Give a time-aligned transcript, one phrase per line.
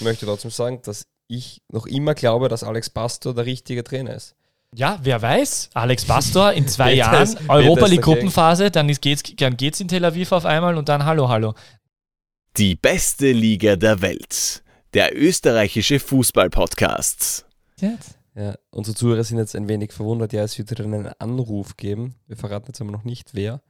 [0.00, 4.34] möchte trotzdem sagen, dass ich noch immer glaube, dass Alex Pastor der richtige Trainer ist.
[4.74, 5.70] Ja, wer weiß.
[5.74, 8.02] Alex Pastor in zwei Jahren, Europa es League?
[8.02, 11.54] Gruppenphase, dann ist- geht's, dann geht's in Tel Aviv auf einmal und dann hallo, hallo.
[12.56, 14.62] Die beste Liga der Welt.
[14.94, 17.46] Der österreichische Fußball-Podcast.
[17.80, 18.18] Jetzt.
[18.34, 20.32] Ja, unsere Zuhörer sind jetzt ein wenig verwundert.
[20.32, 22.14] Ja, es wird einen Anruf geben.
[22.26, 23.60] Wir verraten jetzt aber noch nicht, wer.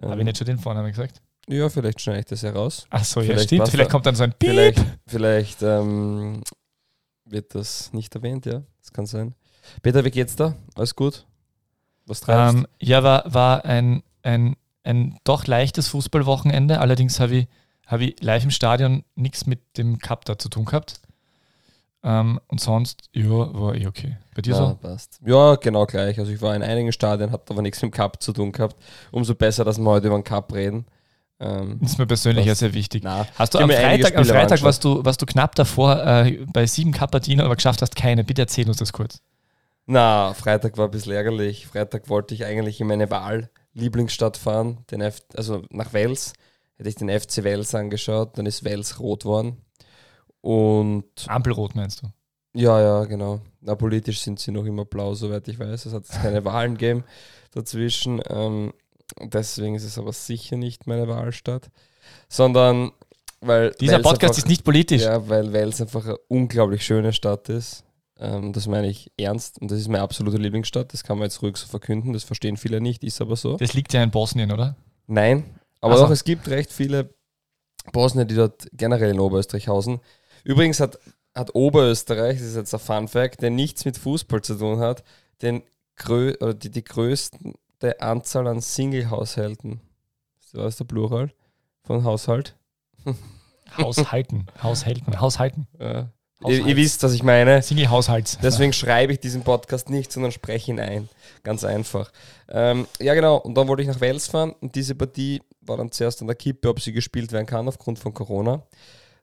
[0.00, 1.22] Habe Ähm, ich nicht schon den Vornamen gesagt?
[1.48, 2.86] Ja, vielleicht schneide ich das heraus.
[2.90, 3.68] Ach so, ja, stimmt.
[3.68, 4.50] Vielleicht kommt dann so ein Piep.
[4.50, 6.42] Vielleicht, vielleicht ähm,
[7.24, 8.62] wird das nicht erwähnt, ja.
[8.80, 9.34] Das kann sein.
[9.82, 10.54] Peter, wie geht's da?
[10.74, 11.24] Alles gut?
[12.06, 16.80] Was treibst Ähm, ja, war, war ein, ein, ein doch leichtes Fußballwochenende.
[16.80, 17.48] Allerdings habe ich,
[17.86, 21.00] habe ich live im Stadion nichts mit dem Cup da zu tun gehabt.
[22.02, 24.16] Ähm, und sonst, ja, war eh okay.
[24.34, 24.74] Bei dir ja, so?
[24.80, 25.20] passt.
[25.24, 26.18] Ja, genau gleich.
[26.18, 28.76] Also ich war in einigen Stadien, hat aber nichts mit dem Cup zu tun gehabt.
[29.10, 30.86] Umso besser, dass wir heute über den Cup reden.
[31.38, 33.02] Ähm, Das ist mir persönlich ja sehr wichtig.
[33.04, 36.66] na, Hast du am Freitag, am Freitag warst du, warst du knapp davor äh, bei
[36.66, 38.24] sieben Cup-Partien, aber geschafft hast keine.
[38.24, 39.20] Bitte erzähl uns das kurz.
[39.86, 41.66] na, Freitag war ein bisschen ärgerlich.
[41.66, 46.32] Freitag wollte ich eigentlich in meine Wahl-Lieblingsstadt fahren, den F also nach Wels.
[46.78, 49.58] Hätte ich den FC Wels angeschaut, dann ist Wels rot worden.
[50.40, 52.06] Und Ampelrot meinst du?
[52.54, 53.40] Ja, ja, genau.
[53.60, 55.86] Na, politisch sind sie noch immer blau, soweit ich weiß.
[55.86, 57.04] Es hat keine Wahlen gegeben
[57.52, 58.20] dazwischen.
[58.28, 58.72] Ähm,
[59.22, 61.70] deswegen ist es aber sicher nicht meine Wahlstadt.
[62.28, 62.92] Sondern
[63.40, 63.72] weil.
[63.80, 65.02] Dieser Wels Podcast einfach, ist nicht politisch.
[65.02, 67.84] Ja, weil Wels einfach eine unglaublich schöne Stadt ist.
[68.18, 69.60] Ähm, das meine ich ernst.
[69.60, 70.92] Und das ist meine absolute Lieblingsstadt.
[70.92, 72.12] Das kann man jetzt ruhig so verkünden.
[72.12, 73.56] Das verstehen viele nicht, ist aber so.
[73.56, 74.76] Das liegt ja in Bosnien, oder?
[75.06, 75.44] Nein,
[75.80, 77.14] aber Also- doch, es gibt recht viele
[77.92, 80.00] Bosnier, die dort generell in Oberösterreich hausen.
[80.44, 80.98] Übrigens hat,
[81.34, 85.04] hat Oberösterreich, das ist jetzt ein Fun Fact, der nichts mit Fußball zu tun hat,
[85.42, 85.62] den
[85.96, 86.82] grö die, die
[87.80, 89.80] größte Anzahl an Single-Haushalten.
[90.52, 91.30] Ist der Plural
[91.82, 92.56] von Haushalt?
[93.76, 94.46] Haushalten.
[94.62, 95.20] Haushalten.
[95.20, 95.66] Haushalten.
[95.78, 96.08] Ja.
[96.46, 97.62] Ihr, ihr wisst, was ich meine.
[97.62, 98.38] Single-Haushalts.
[98.42, 101.08] Deswegen schreibe ich diesen Podcast nicht, sondern spreche ihn ein.
[101.42, 102.10] Ganz einfach.
[102.48, 103.36] Ähm, ja, genau.
[103.36, 106.36] Und dann wollte ich nach Wels fahren und diese Partie war dann zuerst an der
[106.36, 108.62] Kippe, ob sie gespielt werden kann aufgrund von Corona.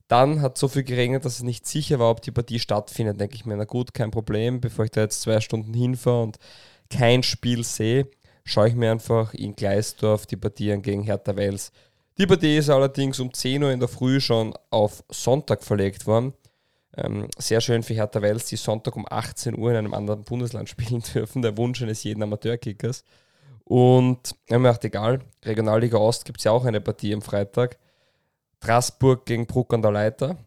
[0.07, 3.19] Dann hat so viel geregnet, dass es nicht sicher war, ob die Partie stattfindet.
[3.19, 4.59] Denke ich mir, na gut, kein Problem.
[4.59, 6.37] Bevor ich da jetzt zwei Stunden hinfahre und
[6.89, 8.07] kein Spiel sehe,
[8.43, 11.71] schaue ich mir einfach in Gleisdorf die Partie an gegen Hertha Wels.
[12.17, 16.33] Die Partie ist allerdings um 10 Uhr in der Früh schon auf Sonntag verlegt worden.
[16.95, 20.69] Ähm, sehr schön für Hertha Wels, die Sonntag um 18 Uhr in einem anderen Bundesland
[20.69, 21.41] spielen dürfen.
[21.41, 23.03] Der Wunsch eines jeden Amateurkickers.
[23.63, 27.79] Und ja, mir gedacht, egal, Regionalliga Ost gibt es ja auch eine Partie am Freitag.
[28.61, 30.37] Straßburg gegen Bruck an der Leiter.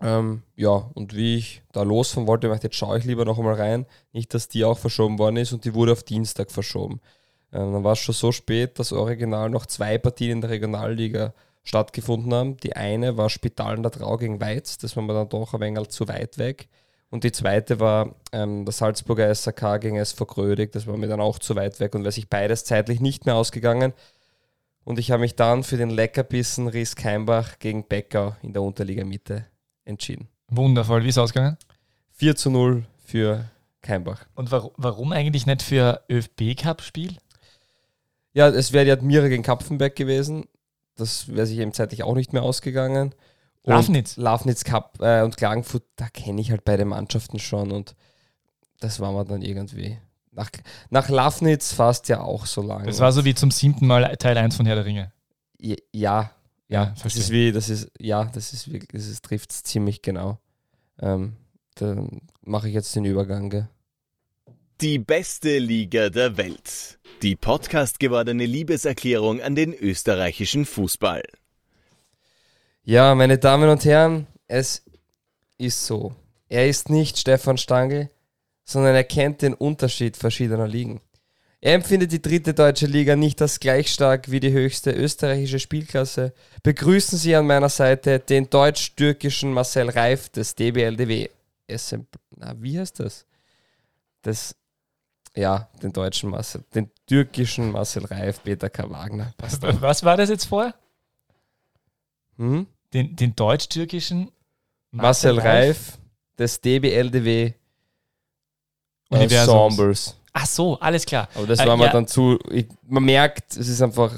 [0.00, 3.38] Ähm, ja, und wie ich da losfahren wollte, ich dachte, jetzt schaue ich lieber noch
[3.38, 3.86] einmal rein.
[4.12, 7.00] Nicht, dass die auch verschoben worden ist und die wurde auf Dienstag verschoben.
[7.52, 11.34] Ähm, dann war es schon so spät, dass original noch zwei Partien in der Regionalliga
[11.64, 12.56] stattgefunden haben.
[12.58, 15.60] Die eine war Spital an der Trau gegen Weiz, das war mir dann doch ein
[15.60, 16.68] wenig zu weit weg.
[17.10, 21.20] Und die zweite war ähm, der Salzburger SAK gegen SV Grödig, das war mir dann
[21.20, 23.92] auch zu weit weg und wäre sich beides zeitlich nicht mehr ausgegangen.
[24.84, 29.04] Und ich habe mich dann für den Leckerbissen Ries Keimbach gegen Beckau in der Unterliga
[29.04, 29.46] Mitte
[29.90, 30.28] entschieden.
[30.48, 31.04] Wundervoll.
[31.04, 31.56] Wie ist es ausgegangen?
[32.12, 33.50] 4 zu 0 für
[33.82, 34.24] Keimbach.
[34.34, 37.16] Und warum, warum eigentlich nicht für ÖFB-Cup-Spiel?
[38.32, 40.44] Ja, es wäre die Admira gegen Kapfenberg gewesen.
[40.96, 43.14] Das wäre sich eben zeitlich auch nicht mehr ausgegangen.
[43.62, 44.16] Und Lafnitz.
[44.16, 47.94] Lafnitz Cup äh, und Klagenfurt, da kenne ich halt beide Mannschaften schon und
[48.80, 49.98] das war mir dann irgendwie.
[50.32, 50.50] Nach,
[50.88, 52.86] nach Lafnitz fast ja auch so lange.
[52.86, 55.12] Das war so wie zum siebten Mal Teil 1 von Herr der Ringe.
[55.92, 56.30] Ja,
[56.70, 57.22] ja, Ja, das verstehe.
[57.22, 60.38] ist wie, das ist, ja, das ist wirklich, das ist, trifft es ziemlich genau.
[61.00, 61.36] Ähm,
[61.74, 63.50] dann mache ich jetzt den Übergang.
[63.50, 63.68] Gell?
[64.80, 66.98] Die beste Liga der Welt.
[67.22, 71.22] Die Podcast gewordene Liebeserklärung an den österreichischen Fußball.
[72.82, 74.82] Ja, meine Damen und Herren, es
[75.58, 76.14] ist so.
[76.48, 78.10] Er ist nicht Stefan Stangl,
[78.64, 81.00] sondern er kennt den Unterschied verschiedener Ligen.
[81.62, 86.32] Er empfindet die dritte deutsche Liga nicht als gleich stark wie die höchste österreichische Spielklasse.
[86.62, 91.28] Begrüßen Sie an meiner Seite den deutsch-türkischen Marcel Reif des DBLDW.
[91.70, 92.00] SM,
[92.36, 93.26] na, wie heißt das?
[94.22, 94.56] Das,
[95.36, 98.88] ja, den deutschen Marcel, den türkischen Marcel Reif, Peter K.
[98.90, 99.34] Wagner.
[99.36, 99.62] Passt.
[99.62, 100.74] Was war das jetzt vorher?
[102.38, 102.66] Hm?
[102.94, 104.32] Den, den deutsch-türkischen
[104.92, 105.98] Marcel Reif
[106.38, 107.52] des DBLDW
[109.10, 109.76] Universums.
[109.78, 110.19] Ensembles.
[110.32, 111.28] Ach so, alles klar.
[111.34, 111.92] Aber das Äh, war mir ja.
[111.92, 112.38] dann zu.
[112.50, 114.12] Ich, man merkt, es ist einfach.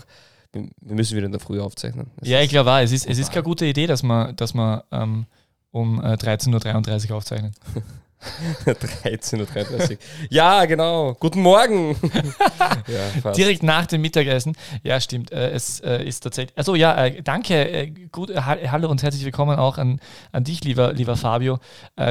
[0.53, 2.11] Wir müssen wieder in der Früh aufzeichnen.
[2.21, 2.79] Es Ja, ich glaube auch.
[2.79, 5.25] Es ist, es ist keine gute Idee, dass wir, dass wir ähm,
[5.71, 7.53] um äh, 13.33 Uhr aufzeichnen.
[8.67, 9.99] 13.33 Uhr.
[10.31, 11.15] Ja, genau.
[11.15, 11.97] Guten Morgen.
[13.25, 13.33] ja.
[13.33, 14.57] Direkt nach dem Mittagessen.
[14.83, 15.33] Ja, stimmt.
[15.33, 16.57] Äh, es äh, ist tatsächlich.
[16.57, 17.93] Also ja, äh, danke.
[18.13, 21.59] Gut, hallo und herzlich willkommen auch an, an dich, lieber, lieber Fabio.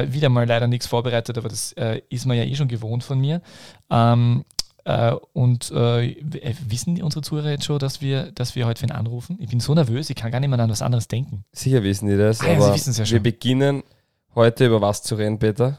[0.06, 1.74] Wieder mal leider nichts vorbereitet, aber das
[2.08, 3.40] ist man ja eh schon gewohnt von mir.
[3.90, 4.44] Ähm,
[5.32, 9.38] und wissen unsere Zuhörer jetzt schon, dass wir, dass wir heute wen anrufen?
[9.40, 11.44] Ich bin so nervös, ich kann gar nicht mehr an was anderes denken.
[11.52, 13.82] Sicher wissen die das, ah, ja, aber ja wir beginnen
[14.34, 15.78] heute über was zu reden, Peter?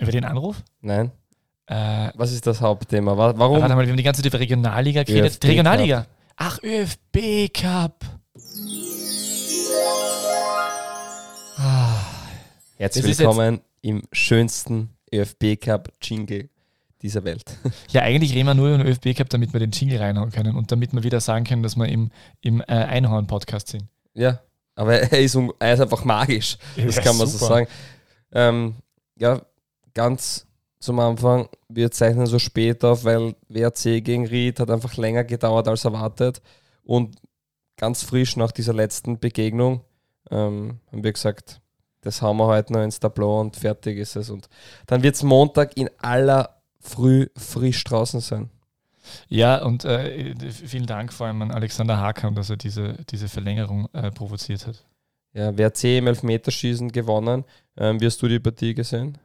[0.00, 0.62] Über den Anruf?
[0.80, 1.10] Nein.
[1.66, 3.16] Äh, Was ist das Hauptthema?
[3.16, 3.38] Warum?
[3.38, 5.32] Warte mal, wir haben die ganze Zeit über Regionalliga geredet.
[5.32, 6.06] ÖFB Regionalliga.
[6.36, 8.04] Ach, ÖFB Cup.
[11.58, 11.96] Ah.
[12.78, 16.48] Herzlich willkommen im schönsten ÖFB Cup Jingle
[17.02, 17.44] dieser Welt.
[17.90, 20.56] Ja, eigentlich reden wir nur über den ÖFB Cup, damit wir den Jingle reinhauen können
[20.56, 22.10] und damit wir wieder sagen können, dass wir im,
[22.40, 23.84] im äh, Einhorn-Podcast sind.
[24.14, 24.40] Ja,
[24.76, 26.56] aber er ist, er ist einfach magisch.
[26.74, 27.38] Das ja, kann man super.
[27.38, 27.66] so sagen.
[28.32, 28.74] Ähm,
[29.18, 29.42] ja,
[29.94, 30.46] ganz
[30.78, 35.68] zum Anfang, wir zeichnen so spät auf, weil WRC gegen Ried hat einfach länger gedauert
[35.68, 36.40] als erwartet.
[36.82, 37.16] Und
[37.76, 39.82] ganz frisch nach dieser letzten Begegnung
[40.30, 41.60] ähm, haben wir gesagt,
[42.00, 44.30] das haben wir heute noch ins Tableau und fertig ist es.
[44.30, 44.48] Und
[44.86, 48.48] dann wird es Montag in aller Früh frisch draußen sein.
[49.28, 53.88] Ja, und äh, vielen Dank vor allem an Alexander Hakam, dass er diese, diese Verlängerung
[53.92, 54.84] äh, provoziert hat.
[55.32, 57.44] Ja, WRC im Elfmeterschießen gewonnen.
[57.76, 59.18] Ähm, wie hast du die Partie gesehen?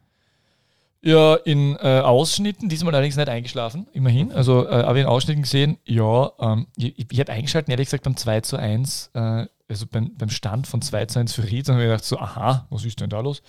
[1.05, 4.31] Ja, in äh, Ausschnitten, diesmal allerdings nicht eingeschlafen, immerhin.
[4.31, 8.17] Also, äh, aber in Ausschnitten gesehen, ja, ähm, ich, ich habe eingeschaltet, ehrlich gesagt, beim
[8.17, 11.75] 2 zu 1, äh, also beim, beim Stand von 2 zu 1 für Ried, dann
[11.75, 13.43] habe ich gedacht, so, aha, was ist denn da los?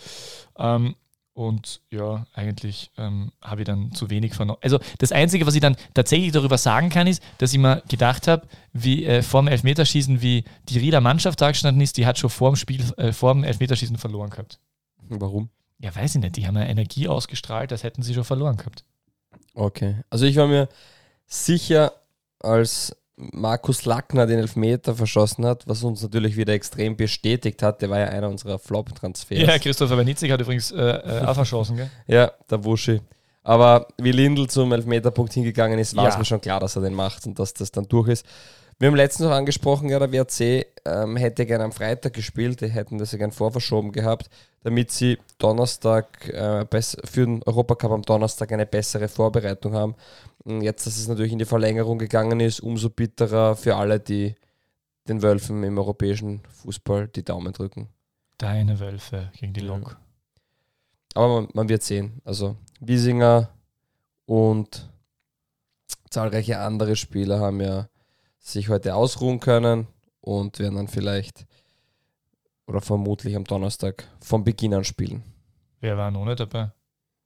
[0.58, 0.96] Ähm,
[1.32, 4.58] und ja, eigentlich ähm, habe ich dann zu wenig vernommen.
[4.62, 8.28] Also das Einzige, was ich dann tatsächlich darüber sagen kann, ist, dass ich mir gedacht
[8.28, 12.18] habe, wie äh, vor dem Elfmeterschießen, wie die Rieder Mannschaft da gestanden ist, die hat
[12.18, 14.60] schon vor dem Spiel, äh, vor dem Elfmeterschießen verloren gehabt.
[15.08, 15.48] Warum?
[15.78, 16.36] Ja, weiß ich nicht.
[16.36, 18.84] Die haben ja Energie ausgestrahlt, das hätten sie schon verloren gehabt.
[19.54, 19.96] Okay.
[20.10, 20.68] Also ich war mir
[21.26, 21.92] sicher,
[22.40, 27.80] als Markus Lackner den Elfmeter verschossen hat, was uns natürlich wieder extrem bestätigt hat.
[27.80, 29.40] Der war ja einer unserer Flop-Transfers.
[29.40, 31.90] Ja, Christopher Benitzig hat übrigens äh, äh, auch verschossen, gell?
[32.06, 33.00] ja, der Wuschi.
[33.42, 36.10] Aber wie Lindl zum Elfmeterpunkt hingegangen ist, war ja.
[36.10, 38.26] es mir schon klar, dass er den macht und dass das dann durch ist.
[38.78, 42.68] Wir haben letztens noch angesprochen, ja, der WRC ähm, hätte gerne am Freitag gespielt, die
[42.68, 44.28] hätten das ja gern vorverschoben gehabt,
[44.64, 49.94] damit sie Donnerstag äh, für den Europacup am Donnerstag eine bessere Vorbereitung haben.
[50.44, 54.34] Und jetzt, dass es natürlich in die Verlängerung gegangen ist, umso bitterer für alle, die
[55.08, 57.88] den Wölfen im europäischen Fußball die Daumen drücken.
[58.36, 59.96] Deine Wölfe gegen die Lok.
[61.14, 62.20] Aber man, man wird sehen.
[62.24, 63.48] Also Wiesinger
[64.26, 64.90] und
[66.10, 67.88] zahlreiche andere Spieler haben ja
[68.46, 69.88] sich heute ausruhen können
[70.20, 71.46] und werden dann vielleicht
[72.66, 75.22] oder vermutlich am Donnerstag von Beginn an spielen.
[75.80, 76.70] Wer war noch nicht dabei?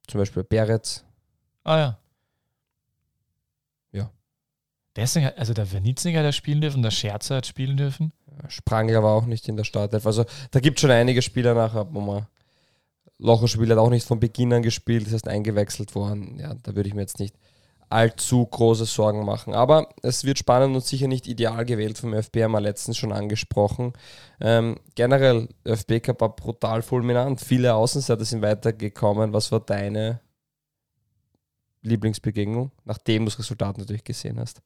[0.07, 1.05] Zum Beispiel Beretz.
[1.65, 1.99] Ah ja.
[3.93, 4.11] Ja.
[4.97, 8.13] Deswegen, also der Vernitzinger hat spielen dürfen, der Scherzer hat spielen dürfen.
[8.49, 10.07] Sprangler war auch nicht in der Startelf.
[10.07, 12.27] Also da gibt es schon einige Spieler nachher, wo man
[13.19, 16.39] Locherspiel hat auch nicht von Beginn an gespielt, das heißt eingewechselt worden.
[16.39, 17.37] Ja, da würde ich mir jetzt nicht
[17.91, 19.53] allzu große Sorgen machen.
[19.55, 23.13] Aber es wird spannend und sicher nicht ideal gewählt vom ÖFB, haben wir letztens schon
[23.13, 23.93] angesprochen.
[24.41, 27.41] Ähm, generell, ÖFB Cup war brutal fulminant.
[27.41, 29.33] Viele Außenseiter sind weitergekommen.
[29.33, 30.21] Was war deine
[31.83, 34.63] Lieblingsbegegnung, nachdem du das Resultat natürlich gesehen hast?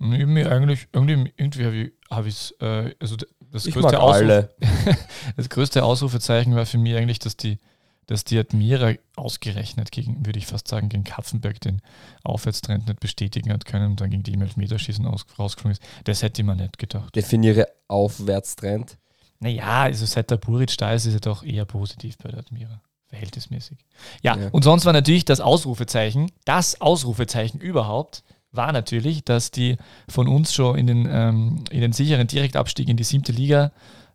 [0.00, 3.16] Irgendwie, eigentlich, irgendwie, irgendwie habe ich es, hab äh, also
[3.52, 4.48] das ich größte, Ausruf,
[5.36, 7.60] das größte Ausrufezeichen war für mich eigentlich, dass die
[8.06, 11.80] dass die Admira ausgerechnet gegen, würde ich fast sagen, gegen Kapfenberg den
[12.24, 15.82] Aufwärtstrend nicht bestätigen hat können und dann gegen die im Elfmeterschießen rausgeflogen ist.
[16.04, 17.14] Das hätte man nicht gedacht.
[17.14, 18.98] Definiere Aufwärtstrend.
[19.38, 22.80] Naja, also seit der Buric da ist, ist er doch eher positiv bei der Admira.
[23.08, 23.78] Verhältnismäßig.
[24.22, 29.76] Ja, ja, und sonst war natürlich das Ausrufezeichen, das Ausrufezeichen überhaupt, war natürlich, dass die
[30.08, 33.72] von uns schon in den, ähm, in den sicheren Direktabstieg in die siebte Liga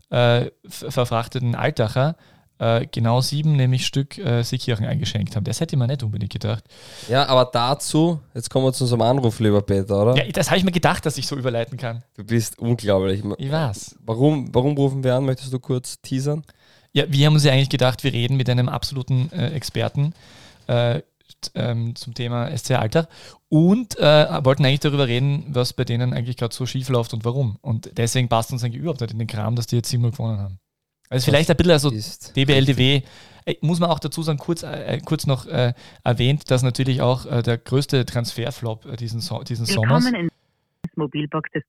[0.09, 2.15] äh, verfrachteten Altacher
[2.59, 5.43] äh, genau sieben, nämlich Stück äh, Seekirchen eingeschenkt haben.
[5.43, 6.63] Das hätte man nicht unbedingt gedacht.
[7.09, 10.17] Ja, aber dazu, jetzt kommen wir zu unserem Anruf, lieber Peter, oder?
[10.17, 12.03] Ja, das habe ich mir gedacht, dass ich so überleiten kann.
[12.15, 13.23] Du bist unglaublich.
[13.37, 13.97] Ich weiß.
[14.05, 15.25] Warum, warum rufen wir an?
[15.25, 16.43] Möchtest du kurz teasern?
[16.93, 20.13] Ja, wir haben uns ja eigentlich gedacht, wir reden mit einem absoluten äh, Experten
[20.67, 21.01] äh,
[21.53, 23.07] ähm, zum Thema SC Alltag
[23.49, 27.25] und äh, wollten eigentlich darüber reden, was bei denen eigentlich gerade so schief läuft und
[27.25, 27.57] warum.
[27.61, 30.39] Und deswegen passt uns eigentlich überhaupt nicht in den Kram, dass die jetzt 7 gewonnen
[30.39, 30.59] haben.
[31.09, 31.89] Also vielleicht ein bisschen also
[32.35, 33.01] DBLDW.
[33.45, 35.73] Äh, muss man auch dazu sagen, kurz, äh, kurz noch äh,
[36.03, 40.05] erwähnt, dass natürlich auch äh, der größte Transferflop äh, diesen, so diesen Sommers.
[40.95, 41.63] Mobilbox des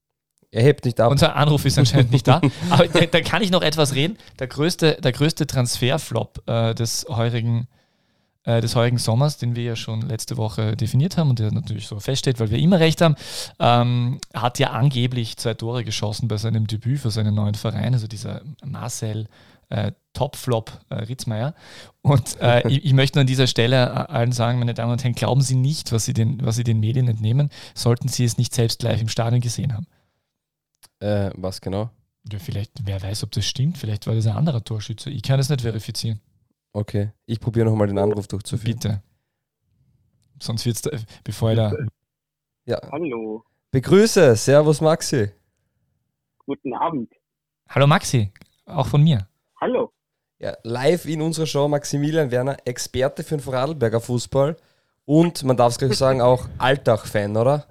[0.50, 1.10] Er hebt nicht ab.
[1.10, 2.40] Unser Anruf ist anscheinend nicht da.
[2.70, 4.16] Aber da, da, kann ich noch etwas reden.
[4.38, 7.68] Der größte, der größte Transferflop äh, des heurigen
[8.48, 11.86] äh, des heurigen Sommers, den wir ja schon letzte Woche definiert haben und der natürlich
[11.86, 13.14] so feststeht, weil wir immer recht haben,
[13.58, 18.06] ähm, hat ja angeblich zwei Tore geschossen bei seinem Debüt für seinen neuen Verein, also
[18.06, 19.28] dieser Marcel
[19.68, 21.54] äh, Topflop äh, Ritzmeier.
[22.00, 25.42] Und äh, ich, ich, möchte an dieser Stelle allen sagen, meine Damen und Herren, glauben
[25.42, 28.82] Sie nicht, was Sie den, was Sie den Medien entnehmen, sollten Sie es nicht selbst
[28.82, 29.86] live im Stadion gesehen haben.
[31.00, 31.90] Äh, was genau?
[32.32, 35.10] Ja, vielleicht, wer weiß, ob das stimmt, vielleicht war das ein anderer Torschütze.
[35.10, 36.20] Ich kann das nicht verifizieren.
[36.78, 38.78] Okay, ich probiere nochmal den Anruf durchzuführen.
[38.78, 39.02] Bitte.
[40.40, 41.72] Sonst wird es, bevor ich da.
[42.66, 42.78] Ja.
[42.92, 43.42] Hallo.
[43.72, 45.32] Begrüße, Servus Maxi.
[46.46, 47.12] Guten Abend.
[47.68, 48.32] Hallo Maxi,
[48.64, 49.26] auch von mir.
[49.60, 49.92] Hallo.
[50.38, 54.56] Ja, live in unserer Show Maximilian Werner, Experte für den Vorarlberger Fußball
[55.04, 57.66] und man darf es gleich sagen, auch Alltag-Fan, oder?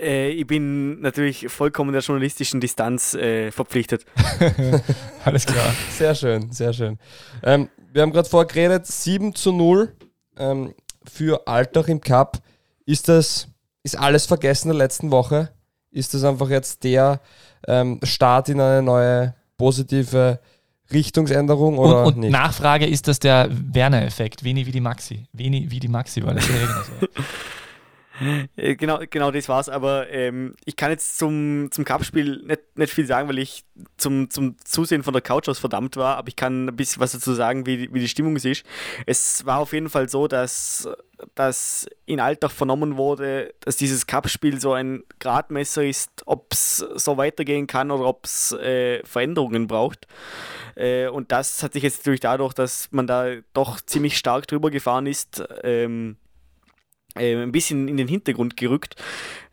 [0.00, 4.04] Äh, ich bin natürlich vollkommen der journalistischen Distanz äh, verpflichtet.
[5.24, 5.74] Alles klar.
[5.90, 6.98] Sehr schön, sehr schön.
[7.42, 9.92] Ähm, wir haben gerade vorgeredet, 7 zu 0
[10.38, 10.74] ähm,
[11.04, 12.38] für Alltag im Cup.
[12.84, 13.48] Ist das,
[13.82, 15.50] ist alles vergessen in der letzten Woche?
[15.90, 17.20] Ist das einfach jetzt der
[17.66, 20.40] ähm, Start in eine neue positive
[20.92, 22.30] Richtungsänderung oder und, und nicht?
[22.30, 24.44] Nachfrage, ist das der Werner-Effekt?
[24.44, 25.26] Wenig wie die Maxi.
[25.32, 26.54] Wenig wie die Maxi, weil das ist
[28.56, 29.68] genau, genau das war's.
[29.68, 33.64] Aber ähm, ich kann jetzt zum, zum Cup-Spiel nicht, nicht viel sagen, weil ich
[33.96, 36.16] zum, zum Zusehen von der Couch aus verdammt war.
[36.16, 38.64] Aber ich kann ein bisschen was dazu sagen, wie, wie die Stimmung ist.
[39.06, 40.88] Es war auf jeden Fall so, dass,
[41.34, 47.16] dass in Alltag vernommen wurde, dass dieses Cup-Spiel so ein Gradmesser ist, ob es so
[47.16, 50.06] weitergehen kann oder ob es äh, Veränderungen braucht.
[50.74, 54.70] Äh, und das hat sich jetzt natürlich dadurch, dass man da doch ziemlich stark drüber
[54.70, 56.16] gefahren ist, ähm,
[57.14, 58.96] äh, ein bisschen in den Hintergrund gerückt.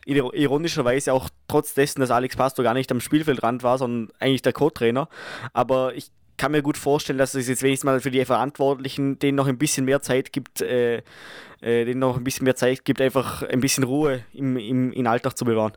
[0.06, 4.54] Ironischerweise auch trotz dessen, dass Alex Pastor gar nicht am Spielfeldrand war, sondern eigentlich der
[4.54, 5.10] Co-Trainer.
[5.52, 9.36] Aber ich kann mir gut vorstellen, dass es jetzt wenigstens mal für die Verantwortlichen denen
[9.36, 10.98] noch ein bisschen mehr Zeit gibt, äh,
[11.62, 15.08] äh, denen noch ein bisschen mehr Zeit gibt, einfach ein bisschen Ruhe im, im, im
[15.08, 15.74] Alltag zu bewahren.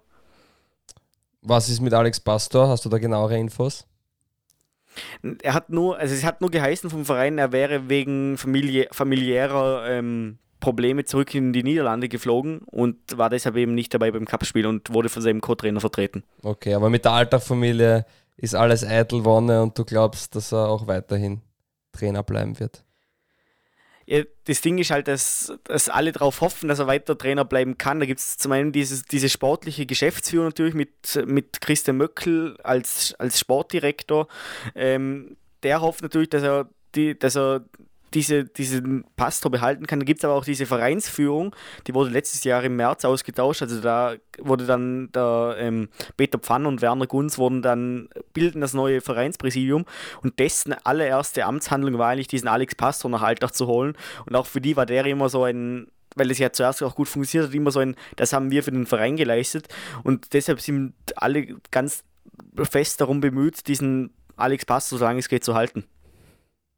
[1.43, 2.69] Was ist mit Alex Pastor?
[2.69, 3.87] Hast du da genauere Infos?
[5.43, 9.89] Er hat nur, also es hat nur geheißen vom Verein, er wäre wegen familiä familiärer
[9.89, 14.67] ähm, Probleme zurück in die Niederlande geflogen und war deshalb eben nicht dabei beim Cup-Spiel
[14.67, 16.25] und wurde von seinem Co-Trainer vertreten.
[16.43, 18.05] Okay, aber mit der Alltagfamilie
[18.37, 21.43] ist alles eitel Wonne und du glaubst, dass er auch weiterhin
[21.93, 22.85] Trainer bleiben wird?
[24.07, 27.77] Ja, das Ding ist halt, dass, dass alle darauf hoffen, dass er weiter Trainer bleiben
[27.77, 28.01] kann.
[28.01, 33.15] Da gibt es zum einen dieses, diese sportliche Geschäftsführung natürlich mit, mit Christian Möckel als,
[33.19, 34.27] als Sportdirektor.
[34.75, 37.67] Ähm, der hofft natürlich, dass er, die, dass er
[38.15, 40.01] diese, diesen Pastor behalten kann.
[40.01, 41.55] Da gibt es aber auch diese Vereinsführung,
[41.87, 43.63] die wurde letztes Jahr im März ausgetauscht.
[43.63, 48.75] Also da wurde dann der ähm, Peter Pfann und Werner Gunz wurden dann bilden das
[48.75, 49.85] neue Vereinspräsidium
[50.23, 53.97] und dessen allererste Amtshandlung war eigentlich diesen Alex Pastor nach Alltag zu holen.
[54.27, 57.07] Und auch für die war der immer so ein weil es ja zuerst auch gut
[57.07, 59.69] funktioniert hat, immer so ein, das haben wir für den Verein geleistet
[60.03, 62.03] und deshalb sind alle ganz
[62.65, 65.85] fest darum bemüht, diesen Alex Pastor, solange es geht, zu halten.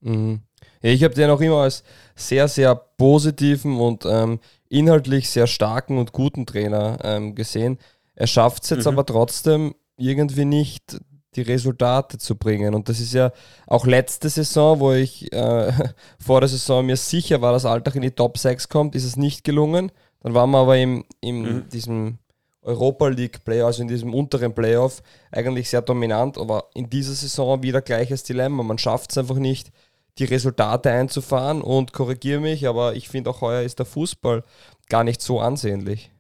[0.01, 0.41] Mhm.
[0.83, 5.99] Ja, ich habe den auch immer als sehr, sehr positiven und ähm, inhaltlich sehr starken
[5.99, 7.79] und guten Trainer ähm, gesehen.
[8.15, 8.93] Er schafft es jetzt mhm.
[8.93, 11.01] aber trotzdem irgendwie nicht,
[11.37, 12.75] die Resultate zu bringen.
[12.75, 13.33] Und das ist ja
[13.67, 15.73] auch letzte Saison, wo ich äh,
[16.19, 19.17] vor der Saison mir sicher war, dass Alltag in die Top 6 kommt, ist es
[19.17, 19.93] nicht gelungen.
[20.23, 21.69] Dann waren wir aber in mhm.
[21.73, 22.19] diesem
[22.63, 27.63] Europa League Playoff, also in diesem unteren Playoff, eigentlich sehr dominant, aber in dieser Saison
[27.63, 28.63] wieder gleiches Dilemma.
[28.63, 29.71] Man schafft es einfach nicht,
[30.19, 34.45] die Resultate einzufahren und korrigiere mich, aber ich finde auch heuer ist der Fußball
[34.89, 36.11] gar nicht so ansehnlich.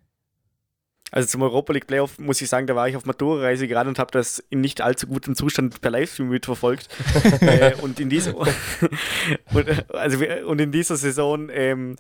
[1.11, 3.99] Also zum Europa League Playoff muss ich sagen, da war ich auf Matura-Reise gerade und
[3.99, 6.89] habe das in nicht allzu gutem Zustand per Livestream mitverfolgt.
[7.41, 8.37] äh, und, in dieser,
[9.53, 11.97] und, also, und in dieser Saison, ähm,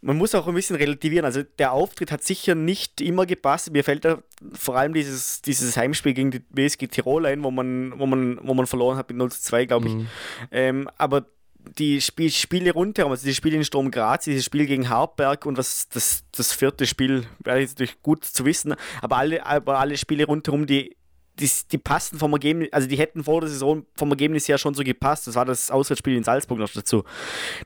[0.00, 1.24] man muss auch ein bisschen relativieren.
[1.24, 3.72] Also der Auftritt hat sicher nicht immer gepasst.
[3.72, 4.18] Mir fällt da
[4.52, 8.54] vor allem dieses, dieses Heimspiel gegen die WSG Tirol ein, wo man, wo man, wo
[8.54, 9.94] man verloren hat mit 0 zu 2, glaube ich.
[9.94, 10.08] Mhm.
[10.50, 11.26] Ähm, aber
[11.78, 15.58] die Spiel Spiele rundherum, also die Spiele in Sturm Graz, dieses Spiel gegen Hartberg und
[15.58, 19.96] was das, das vierte Spiel, wäre jetzt natürlich gut zu wissen, aber alle, aber alle
[19.96, 20.96] Spiele rundherum, die,
[21.38, 24.74] die, die passen vom Ergebnis, also die hätten vor der Saison vom Ergebnis her schon
[24.74, 25.26] so gepasst.
[25.26, 27.04] Das war das Auswärtsspiel in Salzburg noch dazu.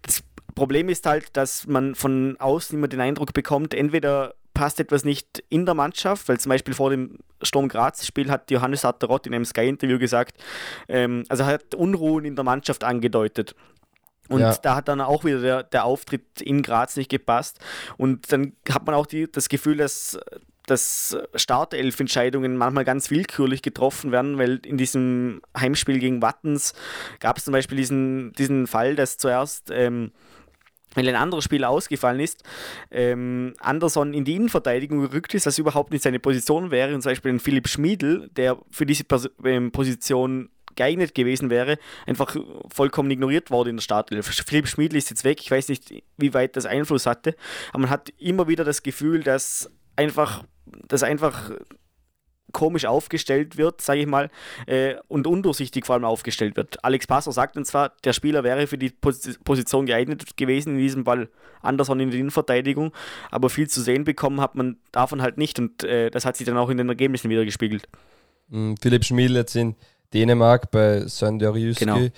[0.02, 0.22] Das
[0.54, 5.44] Problem ist halt, dass man von außen immer den Eindruck bekommt, entweder passt etwas nicht
[5.50, 9.44] in der Mannschaft, weil zum Beispiel vor dem Sturm Graz-Spiel hat Johannes Atterott in einem
[9.44, 10.36] Sky-Interview gesagt,
[10.88, 13.54] ähm, also hat Unruhen in der Mannschaft angedeutet.
[14.28, 14.54] Und ja.
[14.54, 17.58] da hat dann auch wieder der, der Auftritt in Graz nicht gepasst.
[17.96, 20.18] Und dann hat man auch die, das Gefühl, dass
[20.66, 26.74] dass Startelf-Entscheidungen manchmal ganz willkürlich getroffen werden, weil in diesem Heimspiel gegen Wattens
[27.20, 30.12] gab es zum Beispiel diesen, diesen Fall, dass zuerst ähm,
[30.94, 32.42] weil ein anderer Spieler ausgefallen ist,
[32.90, 37.12] ähm, Anderson in die Innenverteidigung gerückt ist, was überhaupt nicht seine Position wäre, und zum
[37.12, 42.34] Beispiel ein Philipp Schmiedl, der für diese Pers ähm, Position geeignet gewesen wäre, einfach
[42.72, 44.26] vollkommen ignoriert worden in der Startelf.
[44.26, 47.34] Philipp Schmiedl ist jetzt weg, ich weiß nicht, wie weit das Einfluss hatte,
[47.70, 50.44] aber man hat immer wieder das Gefühl, dass einfach,
[50.86, 51.50] dass einfach
[52.52, 54.30] komisch aufgestellt wird, sage ich mal,
[54.66, 56.82] äh, und undurchsichtig vor allem aufgestellt wird.
[56.82, 60.78] Alex Passer sagt uns zwar, der Spieler wäre für die Pos Position geeignet gewesen, in
[60.78, 61.28] diesem Fall
[61.60, 62.92] Anderson in der Innenverteidigung,
[63.30, 66.46] aber viel zu sehen bekommen hat man davon halt nicht und äh, das hat sich
[66.46, 67.88] dann auch in den Ergebnissen wieder gespiegelt.
[68.48, 69.74] Mhm, Philipp Schmiel jetzt in
[70.14, 72.08] Dänemark bei Söndörjyski, genau.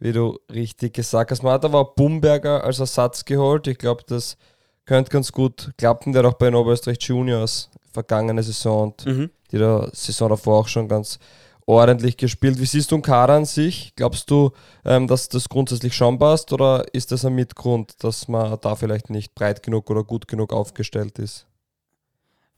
[0.00, 1.42] wie du richtig gesagt hast.
[1.42, 3.66] Man hat aber Bumberger als Ersatz geholt.
[3.66, 4.36] Ich glaube, das
[4.84, 6.12] könnte ganz gut klappen.
[6.12, 9.30] Der hat auch bei den Oberösterreich Juniors vergangene Saison und mhm.
[9.50, 11.18] die der Saison davor auch schon ganz
[11.66, 12.58] ordentlich gespielt.
[12.58, 13.92] Wie siehst du den Kader an sich?
[13.94, 14.52] Glaubst du,
[14.84, 19.10] ähm, dass das grundsätzlich schon passt oder ist das ein Mitgrund, dass man da vielleicht
[19.10, 21.47] nicht breit genug oder gut genug aufgestellt ist?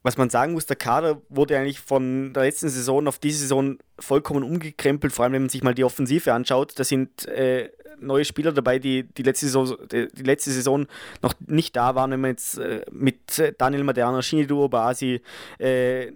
[0.03, 3.77] Was man sagen muss, der Kader wurde eigentlich von der letzten Saison auf diese Saison
[3.99, 6.73] vollkommen umgekrempelt, vor allem wenn man sich mal die Offensive anschaut.
[6.77, 10.87] Da sind äh, neue Spieler dabei, die die letzte, Saison, die, letzte Saison
[11.21, 15.21] noch nicht da waren, wenn man jetzt äh, mit Daniel Maderna, Shinidu Obasi,
[15.59, 16.11] äh,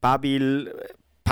[0.00, 0.74] Babil,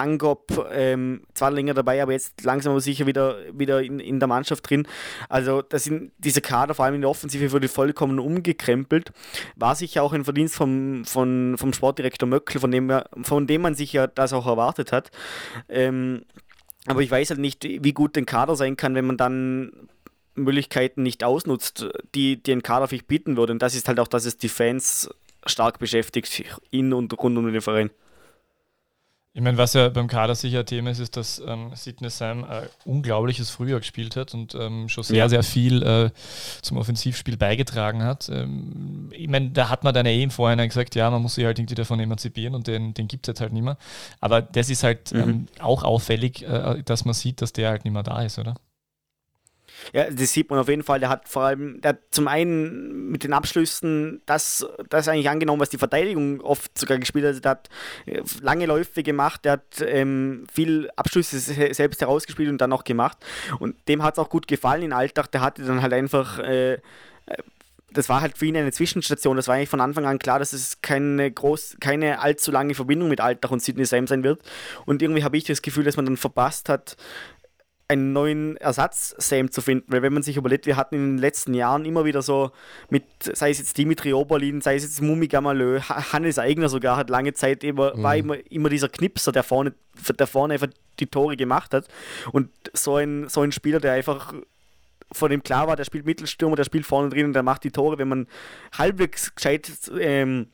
[0.00, 4.28] Pangop ähm, zwar länger dabei, aber jetzt langsam aber sicher wieder, wieder in, in der
[4.28, 4.86] Mannschaft drin.
[5.28, 9.12] Also das sind diese Kader, vor allem in der Offensive, wurde vollkommen umgekrempelt.
[9.56, 12.90] War sicher auch ein Verdienst vom, vom, vom Sportdirektor Möckel, von dem,
[13.20, 15.10] von dem man sich ja das auch erwartet hat.
[15.68, 16.22] Ähm,
[16.86, 19.70] aber ich weiß halt nicht, wie gut ein Kader sein kann, wenn man dann
[20.34, 23.52] Möglichkeiten nicht ausnutzt, die, die ein Kader vielleicht bieten würde.
[23.52, 25.10] Und das ist halt auch, dass es die Fans
[25.44, 27.90] stark beschäftigt, in und rund um den Verein.
[29.32, 32.64] Ich meine, was ja beim Kader sicher Thema ist, ist, dass ähm, Sidney Sam ein
[32.84, 36.10] unglaubliches Frühjahr gespielt hat und ähm, schon sehr, sehr viel äh,
[36.62, 38.28] zum Offensivspiel beigetragen hat.
[38.28, 41.44] Ähm, ich meine, da hat man dann eh im Vorhinein gesagt, ja, man muss sich
[41.44, 43.76] halt irgendwie davon emanzipieren und den, den gibt es jetzt halt nicht mehr.
[44.20, 45.20] Aber das ist halt mhm.
[45.20, 48.54] Ähm, auch auffällig, äh, dass man sieht, dass der halt nicht mehr da ist, oder?
[49.92, 51.00] Ja, das sieht man auf jeden Fall.
[51.00, 55.60] Der hat vor allem, der hat zum einen mit den Abschlüssen das, das eigentlich angenommen,
[55.60, 57.44] was die Verteidigung oft sogar gespielt hat.
[57.44, 57.68] Der hat
[58.06, 61.38] äh, lange Läufe gemacht, der hat ähm, viel Abschlüsse
[61.74, 63.18] selbst herausgespielt und dann auch gemacht.
[63.58, 65.30] Und dem hat es auch gut gefallen in Alltag.
[65.32, 66.38] Der hatte dann halt einfach.
[66.38, 66.78] Äh,
[67.92, 69.36] das war halt für ihn eine Zwischenstation.
[69.36, 73.08] Das war eigentlich von Anfang an klar, dass es keine, groß, keine allzu lange Verbindung
[73.08, 74.40] mit Alltag und Sydney Sam sein wird.
[74.86, 76.96] Und irgendwie habe ich das Gefühl, dass man dann verpasst hat,
[77.90, 81.18] einen neuen Ersatz Sam zu finden, weil wenn man sich überlegt, wir hatten in den
[81.18, 82.52] letzten Jahren immer wieder so
[82.88, 87.10] mit, sei es jetzt Dimitri Oberlin, sei es jetzt Mumi Gamalö, Hannes Eigner sogar hat
[87.10, 88.02] lange Zeit immer, mhm.
[88.02, 89.74] war immer, immer dieser Knipser, der vorne,
[90.16, 90.68] der vorne einfach
[91.00, 91.88] die Tore gemacht hat.
[92.30, 94.34] Und so ein, so ein Spieler, der einfach
[95.10, 97.72] von dem klar war, der spielt Mittelstürmer, der spielt vorne drin und der macht die
[97.72, 98.28] Tore, wenn man
[98.78, 100.46] halbwegs gescheit ähm,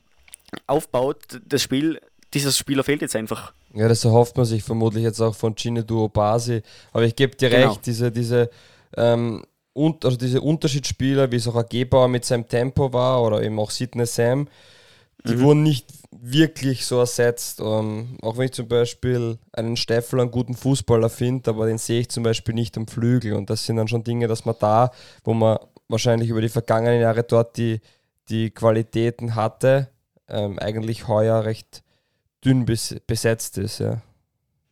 [0.65, 2.01] aufbaut, das Spiel,
[2.33, 3.53] dieser Spieler fehlt jetzt einfach.
[3.73, 6.61] Ja, das erhofft man sich vermutlich jetzt auch von Duo Basi.
[6.91, 7.69] Aber ich gebe dir genau.
[7.69, 8.49] recht, diese, diese,
[8.95, 13.43] ähm, und, also diese Unterschiedsspieler, wie es auch ein Gebauer mit seinem Tempo war oder
[13.43, 14.47] eben auch Sidney Sam,
[15.25, 15.41] die mhm.
[15.41, 17.59] wurden nicht wirklich so ersetzt.
[17.59, 22.01] Ähm, auch wenn ich zum Beispiel einen Steffel einen guten Fußballer finde, aber den sehe
[22.01, 23.33] ich zum Beispiel nicht am Flügel.
[23.33, 24.91] Und das sind dann schon Dinge, dass man da,
[25.23, 27.79] wo man wahrscheinlich über die vergangenen Jahre dort die,
[28.29, 29.89] die Qualitäten hatte,
[30.27, 31.83] ähm, eigentlich heuer recht
[32.43, 34.01] dünn bes besetzt ist, ja.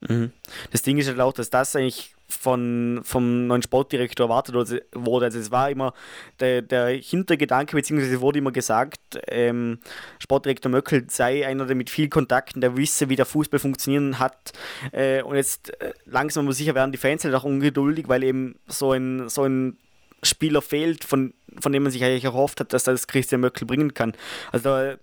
[0.08, 0.32] Mhm.
[0.71, 5.25] Das Ding ist halt auch, dass das eigentlich von, vom neuen Sportdirektor erwartet wurde.
[5.25, 5.93] Also es war immer
[6.39, 9.80] der, der Hintergedanke, beziehungsweise wurde immer gesagt, ähm,
[10.19, 14.54] Sportdirektor Möckel sei einer, der mit viel Kontakten, der wisse, wie der Fußball funktionieren hat.
[14.91, 18.56] Äh, und jetzt äh, langsam aber sicher werden die Fans halt auch ungeduldig, weil eben
[18.67, 19.78] so ein, so ein
[20.23, 23.93] Spieler fehlt, von, von dem man sich eigentlich erhofft hat, dass das Christian Möckel bringen
[23.93, 24.13] kann.
[24.51, 24.95] Also da,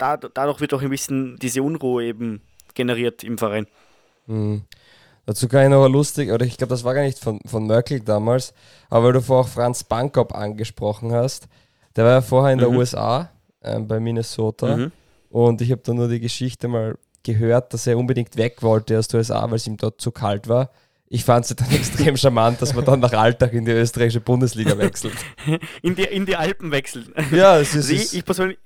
[0.00, 2.40] dadurch wird auch ein bisschen diese Unruhe eben
[2.74, 3.66] generiert im Verein.
[4.26, 4.62] Mhm.
[5.26, 8.00] Dazu kann ich noch lustig, oder ich glaube, das war gar nicht von, von Merkel
[8.00, 8.52] damals,
[8.88, 11.46] aber weil du vorher auch Franz Bankop angesprochen hast,
[11.94, 12.78] der war ja vorher in der mhm.
[12.78, 13.30] USA
[13.62, 14.92] ähm, bei Minnesota mhm.
[15.28, 19.08] und ich habe da nur die Geschichte mal gehört, dass er unbedingt weg wollte aus
[19.08, 20.70] der USA, weil es ihm dort zu kalt war.
[21.08, 24.78] Ich fand es dann extrem charmant, dass man dann nach Alltag in die österreichische Bundesliga
[24.78, 25.14] wechselt.
[25.82, 27.08] in, die, in die Alpen wechselt.
[27.30, 27.90] Ja, es ist.
[27.90, 28.58] Also ich, ich persönlich,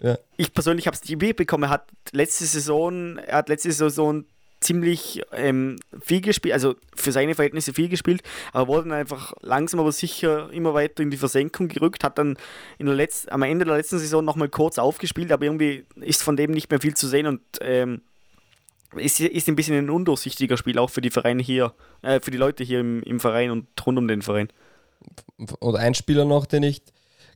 [0.00, 0.18] ja.
[0.36, 1.64] Ich persönlich habe es nicht mitbekommen.
[1.64, 4.24] Er hat letzte Saison, er hat letzte Saison
[4.60, 9.78] ziemlich ähm, viel gespielt, also für seine Verhältnisse viel gespielt, aber wurde dann einfach langsam
[9.78, 12.36] aber sicher immer weiter in die Versenkung gerückt, hat dann
[12.78, 16.36] in der Letz am Ende der letzten Saison nochmal kurz aufgespielt, aber irgendwie ist von
[16.36, 18.00] dem nicht mehr viel zu sehen und ähm,
[18.96, 22.38] ist, ist ein bisschen ein undurchsichtiger Spiel auch für die Vereine hier, äh, für die
[22.38, 24.48] Leute hier im, im Verein und rund um den Verein.
[25.60, 26.82] Und ein Spieler noch, den ich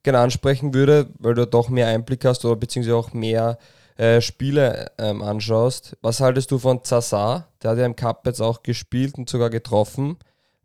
[0.02, 3.58] gerne ansprechen würde, weil du doch mehr Einblick hast oder beziehungsweise auch mehr
[3.96, 5.96] äh, Spiele ähm, anschaust.
[6.02, 7.48] Was haltest du von Zaza?
[7.62, 10.16] Der hat ja im Cup jetzt auch gespielt und sogar getroffen.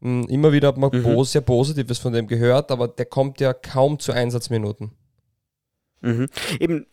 [0.01, 1.23] Hm, immer wieder hat man mhm.
[1.23, 4.91] sehr Positives von dem gehört, aber der kommt ja kaum zu Einsatzminuten.
[6.01, 6.27] Mhm.
[6.59, 6.85] Eben,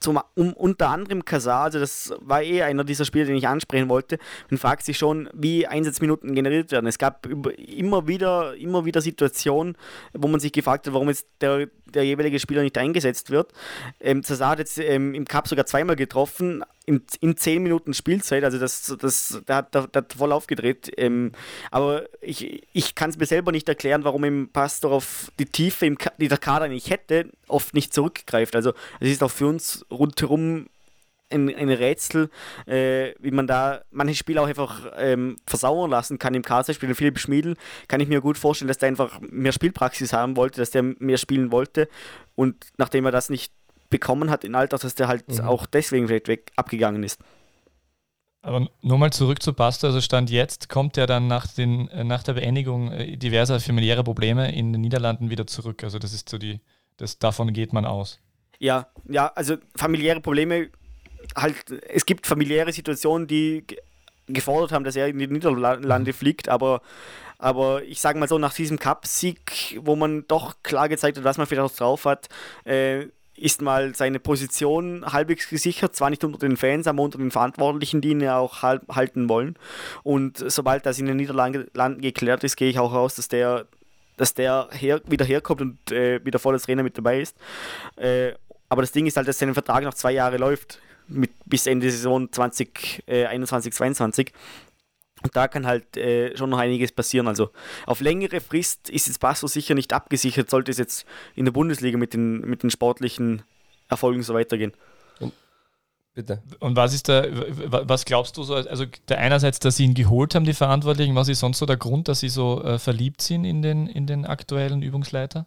[0.00, 3.88] zum, um, unter anderem Kasar, also das war eh einer dieser Spiele, den ich ansprechen
[3.88, 4.18] wollte.
[4.50, 6.86] Man fragt sich schon, wie Einsatzminuten generiert werden.
[6.86, 9.76] Es gab immer wieder, immer wieder Situationen,
[10.12, 13.52] wo man sich gefragt hat, warum jetzt der, der jeweilige Spieler nicht eingesetzt wird.
[14.00, 18.44] Ähm, Zazar hat jetzt ähm, im Cup sogar zweimal getroffen, in, in 10 Minuten Spielzeit,
[18.44, 20.90] also das, das, der, hat, der, der hat voll aufgedreht.
[20.96, 21.32] Ähm,
[21.70, 25.84] aber ich, ich kann es mir selber nicht erklären, warum im Pastor auf die Tiefe,
[25.84, 28.56] im, die der Kader nicht hätte, oft nicht zurückgreift.
[28.56, 30.66] Also es ist auch für uns rundherum
[31.30, 32.30] ein, ein Rätsel,
[32.64, 36.32] äh, wie man da manche Spieler auch einfach ähm, versauern lassen kann.
[36.32, 37.54] Im Kader-Spiel Philipp Schmiedl
[37.88, 41.18] kann ich mir gut vorstellen, dass der einfach mehr Spielpraxis haben wollte, dass der mehr
[41.18, 41.86] spielen wollte
[42.34, 43.52] und nachdem er das nicht
[43.90, 45.40] bekommen hat in Alter, dass der halt mhm.
[45.40, 47.20] auch deswegen vielleicht weg abgegangen ist.
[48.40, 52.04] Aber nur mal zurück zu Pasta, also Stand jetzt kommt er dann nach, den, äh,
[52.04, 55.82] nach der Beendigung äh, diverser familiärer Probleme in den Niederlanden wieder zurück.
[55.82, 56.60] Also das ist so die,
[56.96, 58.20] das, davon geht man aus.
[58.58, 60.70] Ja, ja, also familiäre Probleme
[61.36, 61.56] halt,
[61.88, 63.64] es gibt familiäre Situationen, die
[64.26, 66.16] gefordert haben, dass er in die Niederlande mhm.
[66.16, 66.82] fliegt, aber,
[67.38, 71.38] aber ich sage mal so, nach diesem Cup-Sieg, wo man doch klar gezeigt hat, was
[71.38, 72.28] man vielleicht auch drauf hat,
[72.64, 73.06] äh,
[73.40, 78.00] ist mal seine Position halbwegs gesichert, zwar nicht unter den Fans, aber unter den Verantwortlichen,
[78.00, 79.56] die ihn ja auch halten wollen.
[80.02, 83.66] Und sobald das in den Niederlanden geklärt ist, gehe ich auch raus, dass der,
[84.16, 87.36] dass der her, wieder herkommt und äh, wieder volles Trainer mit dabei ist.
[87.96, 88.32] Äh,
[88.68, 91.90] aber das Ding ist halt, dass sein Vertrag noch zwei Jahre läuft mit, bis Ende
[91.90, 94.32] Saison 2021, äh, 2022.
[95.22, 97.28] Und da kann halt äh, schon noch einiges passieren.
[97.28, 97.50] Also
[97.86, 101.98] auf längere Frist ist jetzt Basso sicher nicht abgesichert, sollte es jetzt in der Bundesliga
[101.98, 103.42] mit den, mit den sportlichen
[103.88, 104.72] Erfolgen so weitergehen.
[105.18, 105.32] Und,
[106.14, 106.42] bitte.
[106.60, 110.34] Und was ist da, was glaubst du so, also der einerseits, dass sie ihn geholt
[110.34, 113.44] haben, die Verantwortlichen, was ist sonst so der Grund, dass sie so äh, verliebt sind
[113.44, 115.46] in den, in den aktuellen Übungsleiter?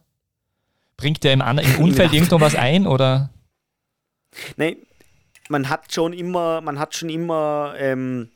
[0.97, 3.29] Bringt der im, im Umfeld irgendwas ein oder?
[4.57, 4.77] Nein,
[5.49, 8.29] man hat schon immer, man hat schon immer ähm,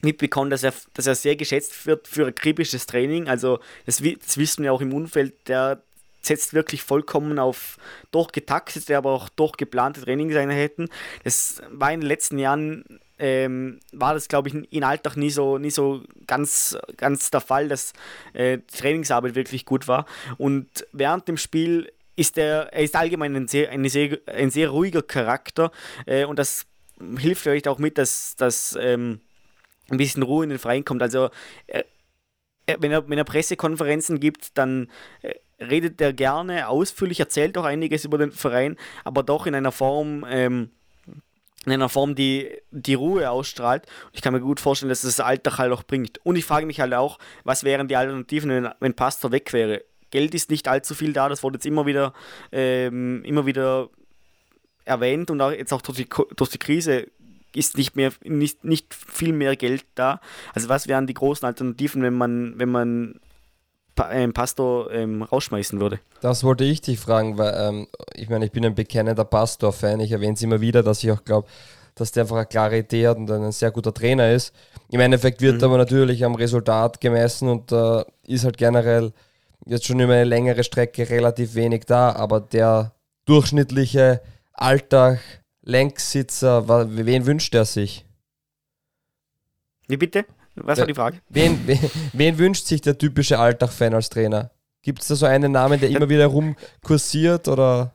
[0.00, 3.28] mitbekommen, dass er, dass er sehr geschätzt wird für akribisches Training.
[3.28, 5.82] Also das, das wissen wir auch im Umfeld, der
[6.22, 7.78] setzt wirklich vollkommen auf
[8.10, 10.88] durchgetaktete, aber auch durchgeplante Trainingseinheiten.
[11.24, 12.84] Das war in den letzten Jahren
[13.18, 17.68] ähm, war das, glaube ich, in Alltag nie so, nie so ganz, ganz der Fall,
[17.68, 17.92] dass
[18.32, 20.06] äh, die Trainingsarbeit wirklich gut war.
[20.36, 24.70] Und während dem Spiel ist er, er ist allgemein ein sehr, ein sehr, ein sehr
[24.70, 25.70] ruhiger Charakter
[26.06, 26.66] äh, und das
[27.18, 29.20] hilft vielleicht auch mit, dass, dass ähm,
[29.90, 31.02] ein bisschen Ruhe in den Verein kommt.
[31.02, 31.30] Also
[31.66, 31.84] äh,
[32.78, 34.88] wenn, er, wenn er Pressekonferenzen gibt, dann
[35.22, 39.72] äh, redet er gerne ausführlich, erzählt auch einiges über den Verein, aber doch in einer
[39.72, 40.70] Form, ähm,
[41.64, 43.86] in einer Form, die die Ruhe ausstrahlt.
[44.12, 46.24] Ich kann mir gut vorstellen, dass das Alltag halt auch bringt.
[46.24, 49.82] Und ich frage mich halt auch, was wären die Alternativen, wenn, wenn Pastor weg wäre?
[50.10, 52.14] Geld ist nicht allzu viel da, das wurde jetzt immer wieder,
[52.52, 53.90] ähm, immer wieder
[54.84, 57.08] erwähnt und auch jetzt auch durch die, durch die Krise
[57.54, 60.20] ist nicht mehr nicht, nicht viel mehr Geld da.
[60.54, 63.20] Also was wären die großen Alternativen, wenn man, wenn man
[63.96, 65.98] einen Pastor ähm, rausschmeißen würde?
[66.20, 70.00] Das wollte ich dich fragen, weil ähm, ich meine, ich bin ein bekennender Pastor-Fan.
[70.00, 71.48] Ich erwähne es immer wieder, dass ich auch glaube,
[71.94, 74.54] dass der einfach eine klare Idee hat und ein sehr guter Trainer ist.
[74.90, 75.64] Im Endeffekt wird mhm.
[75.64, 79.12] aber natürlich am Resultat gemessen und äh, ist halt generell
[79.66, 82.92] jetzt schon über eine längere Strecke relativ wenig da, aber der
[83.26, 85.20] durchschnittliche Alltag,
[85.68, 88.06] Lenksitzer, wen wünscht er sich?
[89.86, 90.24] Wie bitte?
[90.54, 91.18] Was war die Frage?
[91.28, 91.78] Wen, wen,
[92.14, 94.50] wen wünscht sich der typische Alltag-Fan als Trainer?
[94.82, 97.92] Gibt es da so einen Namen, der immer wieder rumkursiert oder?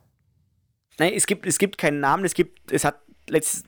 [0.99, 2.25] Nein, es gibt, es gibt keinen Namen.
[2.25, 3.65] Es gibt, es hat letzt,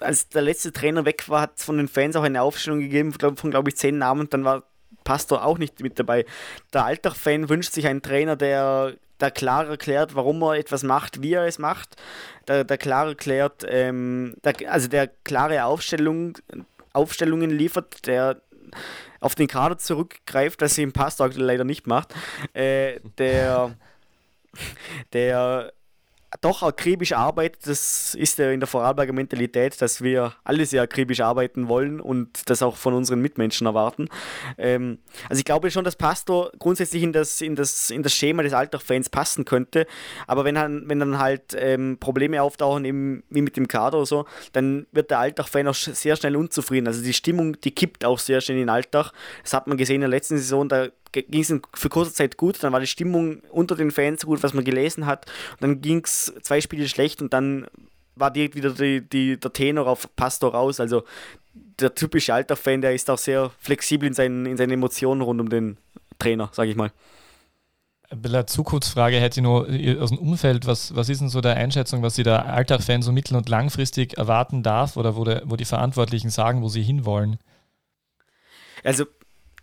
[0.00, 3.12] als der letzte Trainer weg war, hat es von den Fans auch eine Aufstellung gegeben
[3.12, 4.64] von, von glaube ich, zehn Namen und dann war
[5.04, 6.26] Pastor auch nicht mit dabei.
[6.72, 11.32] Der Alltag-Fan wünscht sich einen Trainer, der, der klar erklärt, warum er etwas macht, wie
[11.32, 11.96] er es macht,
[12.46, 16.38] der, der klar erklärt, ähm, der, also der klare Aufstellung,
[16.92, 18.40] Aufstellungen liefert, der
[19.20, 22.14] auf den Kader zurückgreift, was sie im Pastor leider nicht macht,
[22.52, 23.76] äh, der,
[25.12, 25.72] der
[26.40, 27.66] doch akribisch arbeitet.
[27.66, 32.50] Das ist ja in der Vorarlberger Mentalität, dass wir alle sehr akribisch arbeiten wollen und
[32.50, 34.08] das auch von unseren Mitmenschen erwarten.
[34.58, 38.42] Ähm, also ich glaube schon, dass Pastor grundsätzlich in das, in das, in das Schema
[38.42, 39.86] des Alltag-Fans passen könnte.
[40.26, 44.06] Aber wenn, dann, wenn dann halt ähm, Probleme auftauchen, eben wie mit dem Kader oder
[44.06, 46.86] so, dann wird der Alltag-Fan auch sehr schnell unzufrieden.
[46.86, 49.12] Also die Stimmung, die kippt auch sehr schnell in den Alltag.
[49.42, 50.88] Das hat man gesehen in der letzten Saison, da
[51.22, 54.54] ging es für kurze Zeit gut, dann war die Stimmung unter den Fans gut, was
[54.54, 55.26] man gelesen hat.
[55.52, 57.66] Und dann ging es zwei Spiele schlecht und dann
[58.16, 60.80] war direkt wieder die, die, der Tenor auf Pastor raus.
[60.80, 61.04] Also
[61.80, 65.48] der typische Alter-Fan, der ist auch sehr flexibel in seinen, in seinen Emotionen rund um
[65.48, 65.76] den
[66.18, 66.92] Trainer, sage ich mal.
[68.10, 69.66] Eine Zukunftsfrage hätte ich noch
[70.00, 70.66] aus dem Umfeld.
[70.66, 74.16] Was, was ist denn so der Einschätzung, was Sie der Alltag-Fan so mittel- und langfristig
[74.16, 77.38] erwarten darf oder wo, der, wo die Verantwortlichen sagen, wo sie hinwollen?
[78.84, 79.06] Also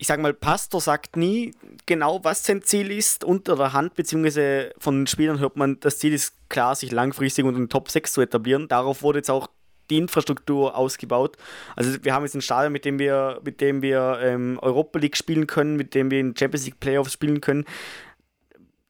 [0.02, 1.54] ich sage mal, Pastor sagt nie
[1.86, 6.00] genau, was sein Ziel ist unter der Hand, beziehungsweise von den Spielern hört man, das
[6.00, 8.68] Ziel ist klar, sich langfristig unter den Top 6 zu etablieren.
[8.68, 9.48] Darauf wurde jetzt auch
[9.92, 11.38] die Infrastruktur ausgebaut.
[11.76, 15.16] Also wir haben jetzt ein Stadion, mit dem wir, mit dem wir ähm, Europa League
[15.16, 17.66] spielen können, mit dem wir in Champions League Playoffs spielen können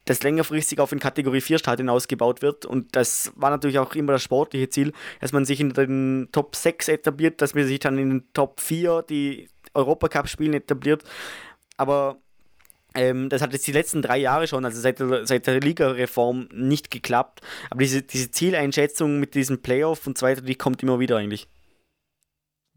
[0.06, 2.66] das längerfristig auf ein Kategorie 4 Stadion ausgebaut wird.
[2.66, 6.56] Und das war natürlich auch immer das sportliche Ziel, dass man sich in den Top
[6.56, 11.04] 6 etabliert, dass man sich dann in den Top 4, die Europacup-Spielen etabliert.
[11.78, 12.18] Aber
[12.94, 16.50] ähm, das hat jetzt die letzten drei Jahre schon, also seit der, seit der Liga-Reform,
[16.54, 17.42] nicht geklappt.
[17.70, 21.48] Aber diese, diese Zieleinschätzung mit diesem Playoff und so weiter, die kommt immer wieder eigentlich.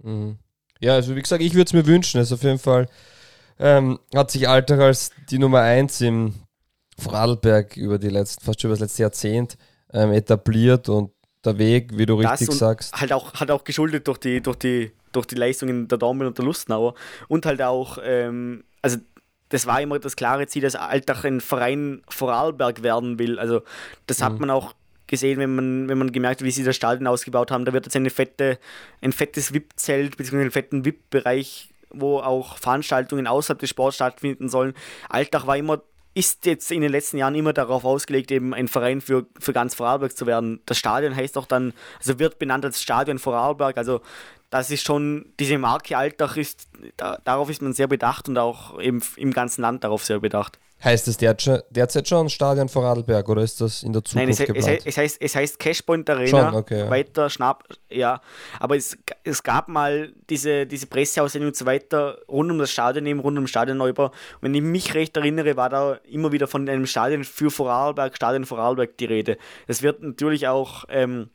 [0.02, 0.38] Mhm.
[0.80, 2.18] Ja, also wie gesagt, ich würde es mir wünschen.
[2.18, 2.88] Also auf jeden Fall
[3.58, 6.34] ähm, hat sich Alter als die Nummer 1 im
[6.98, 9.56] Vorarlberg über die letzten, fast schon über das letzte Jahrzehnt
[9.92, 11.10] ähm, etabliert und
[11.44, 12.94] der Weg, wie du das richtig sagst.
[12.94, 16.38] Halt auch, halt auch geschuldet durch die, durch die durch die Leistungen der Daumen und
[16.38, 16.94] der Lustnauer
[17.28, 18.98] und halt auch, ähm, also
[19.48, 23.38] das war immer das klare Ziel, dass Altach ein Verein Vorarlberg werden will.
[23.38, 23.62] Also
[24.06, 24.24] das mhm.
[24.24, 24.74] hat man auch
[25.06, 27.64] gesehen, wenn man, wenn man gemerkt hat, wie sie das Stadion ausgebaut haben.
[27.64, 28.58] Da wird jetzt eine fette,
[29.00, 30.40] ein fettes VIP-Zelt bzw.
[30.40, 34.74] einen fetten VIP-Bereich, wo auch Veranstaltungen außerhalb des Sports stattfinden sollen.
[35.08, 35.82] Altach war immer
[36.16, 39.74] ist jetzt in den letzten Jahren immer darauf ausgelegt, eben ein Verein für, für ganz
[39.74, 40.60] Vorarlberg zu werden.
[40.64, 43.76] Das Stadion heißt auch dann, also wird benannt als Stadion Vorarlberg.
[43.76, 44.00] Also
[44.54, 48.78] das ist schon, diese Marke Alltag ist, da, darauf ist man sehr bedacht und auch
[48.80, 50.60] eben im ganzen Land darauf sehr bedacht.
[50.84, 54.38] Heißt es derzeit schon Stadion vor Radlberg oder ist das in der Zukunft Nein, es,
[54.38, 54.82] geplant?
[54.84, 56.90] Es, heißt, es heißt Cashpoint Arena, schon, okay, ja.
[56.90, 58.20] weiter Schnapp, ja.
[58.60, 63.06] Aber es, es gab mal diese, diese Presseaussendung und so weiter rund um das Stadion,
[63.06, 64.04] eben rund um den Stadionneubau.
[64.04, 64.12] Und
[64.42, 68.44] wenn ich mich recht erinnere, war da immer wieder von einem Stadion für Vorarlberg, Stadion
[68.44, 69.36] Vorarlberg die Rede.
[69.66, 71.30] Es wird natürlich auch ähm,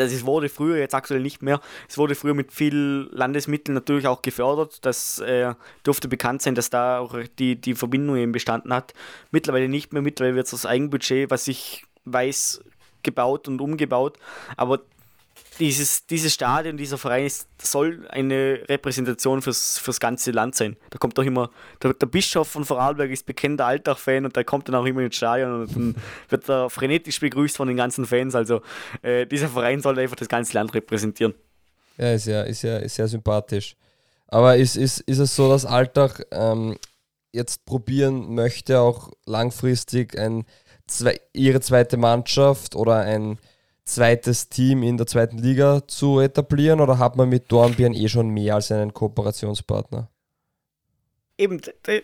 [0.00, 4.06] also es wurde früher, jetzt aktuell nicht mehr, es wurde früher mit viel Landesmitteln natürlich
[4.06, 4.84] auch gefördert.
[4.84, 5.54] Das äh,
[5.86, 8.94] dürfte bekannt sein, dass da auch die, die Verbindung eben bestanden hat.
[9.30, 12.62] Mittlerweile nicht mehr, mittlerweile wird es das Eigenbudget, was ich weiß,
[13.02, 14.18] gebaut und umgebaut.
[14.56, 14.80] Aber
[15.58, 20.76] dieses, dieses Stadion, dieser Verein ist, soll eine Repräsentation fürs, fürs ganze Land sein.
[20.90, 21.50] Da kommt doch immer,
[21.82, 25.16] der, der Bischof von Vorarlberg ist bekannter Alltag-Fan und der kommt dann auch immer ins
[25.16, 25.96] Stadion und dann
[26.28, 28.34] wird er frenetisch begrüßt von den ganzen Fans.
[28.34, 28.62] Also
[29.02, 31.34] äh, dieser Verein soll einfach das ganze Land repräsentieren.
[31.98, 33.76] Ja, ist ja, ist ja ist sehr sympathisch.
[34.28, 36.78] Aber ist, ist, ist es so, dass Alltag ähm,
[37.32, 40.44] jetzt probieren möchte, auch langfristig ein,
[40.86, 43.38] zwei, ihre zweite Mannschaft oder ein
[43.84, 48.28] zweites Team in der zweiten Liga zu etablieren oder hat man mit Dornbirn eh schon
[48.28, 50.08] mehr als einen Kooperationspartner?
[51.38, 51.60] Eben,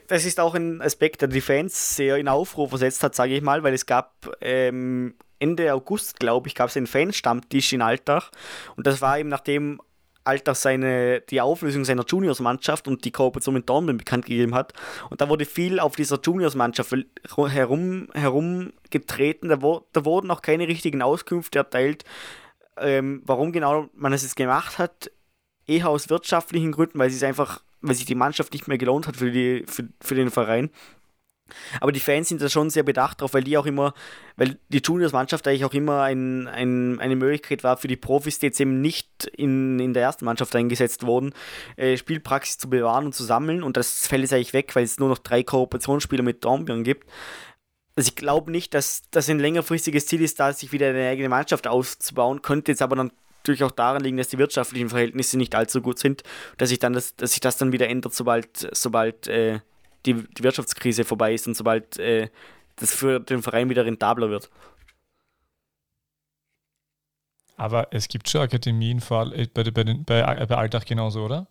[0.09, 3.43] das ist auch ein Aspekt, der die Fans sehr in Aufruhr versetzt hat, sage ich
[3.43, 8.31] mal, weil es gab ähm, Ende August, glaube ich, gab es einen Fanstammtisch in Altach
[8.77, 9.81] und das war eben nachdem
[10.29, 14.75] Alter seine, die Auflösung seiner Juniors-Mannschaft und die Kooperation mit Dortmund bekannt gegeben hat.
[15.09, 16.95] Und da wurde viel auf dieser Juniors-Mannschaft
[17.35, 19.49] herum, herumgetreten.
[19.49, 22.05] Da, wo, da wurden auch keine richtigen Auskünfte erteilt,
[22.77, 25.11] ähm, warum genau man es jetzt gemacht hat.
[25.67, 29.17] Eher aus wirtschaftlichen Gründen, weil es einfach, weil sich die Mannschaft nicht mehr gelohnt hat
[29.17, 30.71] für, die, für, für den Verein.
[31.81, 33.95] Aber die Fans sind da schon sehr bedacht drauf, weil die auch immer,
[34.37, 38.47] weil die Juniors-Mannschaft eigentlich auch immer ein, ein, eine Möglichkeit war für die Profis, die
[38.47, 41.33] jetzt eben nicht in, in der ersten Mannschaft eingesetzt wurden,
[41.77, 43.63] äh, Spielpraxis zu bewahren und zu sammeln.
[43.63, 47.09] Und das fällt jetzt eigentlich weg, weil es nur noch drei Kooperationsspieler mit Dornbirn gibt.
[47.97, 51.29] Also ich glaube nicht, dass das ein längerfristiges Ziel ist, da sich wieder eine eigene
[51.29, 53.11] Mannschaft auszubauen, könnte jetzt aber dann
[53.49, 56.23] natürlich auch daran liegen, dass die wirtschaftlichen Verhältnisse nicht allzu gut sind,
[56.59, 59.61] dass sich dann das, dass sich das dann wieder ändert, sobald, sobald äh,
[60.07, 62.29] die, die Wirtschaftskrise vorbei ist und sobald äh,
[62.77, 64.51] das für den Verein wieder rentabler wird.
[67.57, 71.49] Aber es gibt schon Akademien vor, äh, bei, bei, bei, bei Alltag genauso, oder?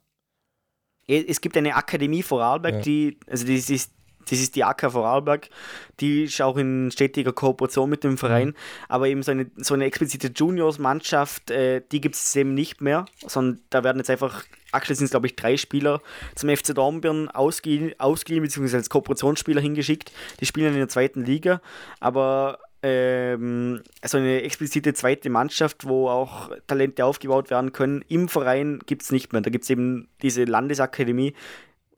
[1.05, 2.81] Es gibt eine Akademie Vorarlberg, ja.
[2.81, 3.81] die, also die, die,
[4.29, 5.49] das ist die AK Vorarlberg,
[5.99, 8.55] die ist auch in stetiger Kooperation mit dem Verein, mhm.
[8.89, 13.05] aber eben so eine, so eine explizite Juniors-Mannschaft, äh, die gibt es eben nicht mehr,
[13.25, 16.01] sondern da werden jetzt einfach, aktuell sind es glaube ich drei Spieler
[16.35, 18.77] zum FC Dornbirn ausgeliehen, ausgeliehen bzw.
[18.77, 21.61] als Kooperationsspieler hingeschickt, die spielen in der zweiten Liga,
[21.99, 28.79] aber ähm, so eine explizite zweite Mannschaft, wo auch Talente aufgebaut werden können, im Verein
[28.85, 29.41] gibt es nicht mehr.
[29.41, 31.33] Da gibt es eben diese Landesakademie,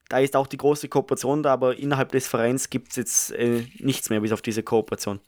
[0.09, 3.63] da ist auch die große Kooperation da, aber innerhalb des Vereins gibt es jetzt äh,
[3.79, 5.19] nichts mehr bis auf diese Kooperation.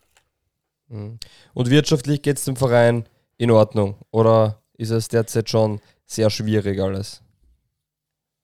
[0.89, 1.19] Mhm.
[1.53, 6.79] Und wirtschaftlich geht es dem Verein in Ordnung oder ist es derzeit schon sehr schwierig
[6.79, 7.21] alles?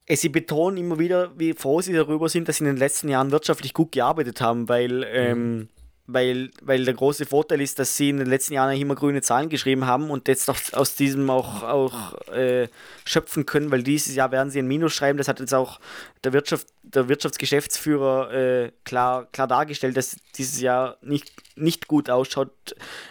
[0.09, 3.31] Sie betonen immer wieder, wie froh sie darüber sind, dass sie in den letzten Jahren
[3.31, 5.69] wirtschaftlich gut gearbeitet haben, weil ähm, mhm
[6.07, 9.49] weil, weil der große Vorteil ist, dass sie in den letzten Jahren immer grüne Zahlen
[9.49, 12.69] geschrieben haben und jetzt auch aus diesem auch, auch äh,
[13.03, 15.17] schöpfen können, weil dieses Jahr werden sie ein Minus schreiben.
[15.17, 15.81] Das hat jetzt auch
[16.23, 22.51] der, Wirtschaft, der Wirtschaftsgeschäftsführer äh, klar, klar dargestellt, dass dieses Jahr nicht, nicht gut ausschaut,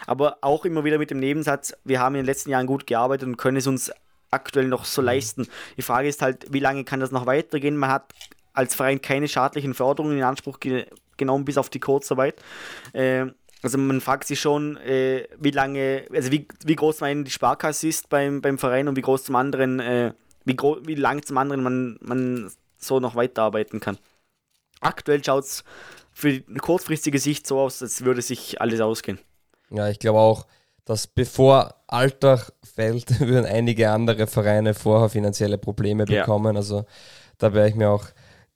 [0.07, 3.27] aber auch immer wieder mit dem Nebensatz, wir haben in den letzten Jahren gut gearbeitet
[3.27, 3.91] und können es uns
[4.31, 5.05] aktuell noch so mhm.
[5.07, 5.47] leisten.
[5.77, 7.77] Die Frage ist halt, wie lange kann das noch weitergehen?
[7.77, 8.11] Man hat
[8.53, 10.59] als Verein keine schadlichen Förderungen in Anspruch
[11.17, 12.35] ge genommen, bis auf die Kurzarbeit.
[12.93, 13.27] Äh,
[13.63, 17.87] also man fragt sich schon, äh, wie lange, also wie, wie groß man die Sparkasse
[17.87, 20.13] ist beim, beim Verein und wie groß zum anderen, äh,
[20.45, 23.97] wie, wie lang zum anderen man, man so noch weiterarbeiten kann.
[24.79, 25.63] Aktuell schaut es
[26.13, 29.19] für eine kurzfristige Sicht so aus, als würde sich alles ausgehen.
[29.69, 30.45] Ja, ich glaube auch,
[30.85, 36.55] dass bevor Alltag fällt, würden einige andere Vereine vorher finanzielle Probleme bekommen.
[36.55, 36.59] Ja.
[36.59, 36.85] Also
[37.37, 38.05] da wäre ich mir auch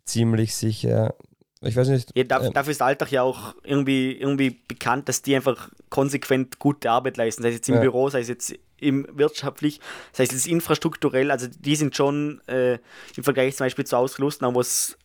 [0.06, 1.16] ziemlich sicher.
[1.64, 2.10] Ich weiß nicht.
[2.16, 6.58] Ja, dafür, äh, dafür ist Alltag ja auch irgendwie, irgendwie bekannt, dass die einfach konsequent
[6.58, 7.82] gute Arbeit leisten, sei es jetzt im ja.
[7.82, 9.80] Büro, sei es jetzt im wirtschaftlich,
[10.12, 12.80] sei es jetzt infrastrukturell, also die sind schon äh,
[13.16, 14.98] im Vergleich zum Beispiel zu Ausgelusten, wo es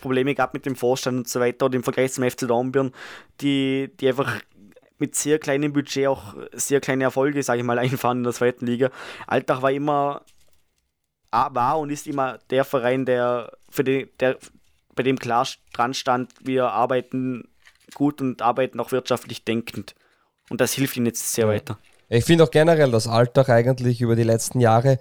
[0.00, 2.92] Probleme gab mit dem Vorstand und so weiter, oder im Vergleich zum FC Dornbirn,
[3.40, 4.40] die, die einfach
[4.98, 8.66] mit sehr kleinem Budget auch sehr kleine Erfolge, sage ich mal, einfahren in der zweiten
[8.66, 8.90] Liga.
[9.28, 10.22] Alltag war immer
[11.30, 14.38] war und ist immer der Verein, der für den, der
[14.96, 17.44] bei dem klar dran stand, wir arbeiten
[17.94, 19.94] gut und arbeiten auch wirtschaftlich denkend.
[20.50, 21.52] Und das hilft ihnen jetzt sehr ja.
[21.52, 21.78] weiter.
[22.08, 24.98] Ich finde auch generell, dass Alltag eigentlich über die letzten Jahre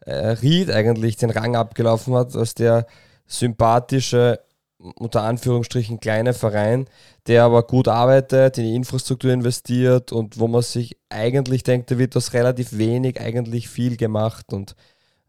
[0.00, 2.86] äh, Ried eigentlich den Rang abgelaufen hat, als der
[3.26, 4.40] sympathische,
[4.78, 6.86] unter Anführungsstrichen kleine Verein,
[7.26, 11.98] der aber gut arbeitet, in die Infrastruktur investiert und wo man sich eigentlich denkt, da
[11.98, 14.76] wird das relativ wenig, eigentlich viel gemacht und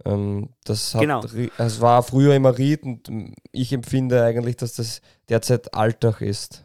[0.06, 1.22] das, hat, genau.
[1.58, 6.64] das war früher immer Ried und ich empfinde eigentlich, dass das derzeit Alltag ist.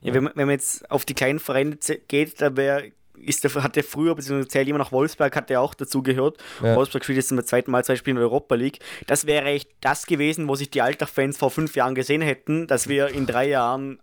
[0.00, 3.54] Ja, wenn man, wenn man jetzt auf die kleinen Vereine geht, da wäre ist der,
[3.62, 6.38] hat der früher, beziehungsweise zählt immer noch Wolfsberg, hat der auch dazu gehört.
[6.62, 6.76] Ja.
[6.76, 8.78] Wolfsberg spielt jetzt zum zweiten Mal zwei Spiele in der Europa League.
[9.06, 12.88] Das wäre echt das gewesen, wo sich die Alltag-Fans vor fünf Jahren gesehen hätten, dass
[12.88, 14.00] wir in drei Jahren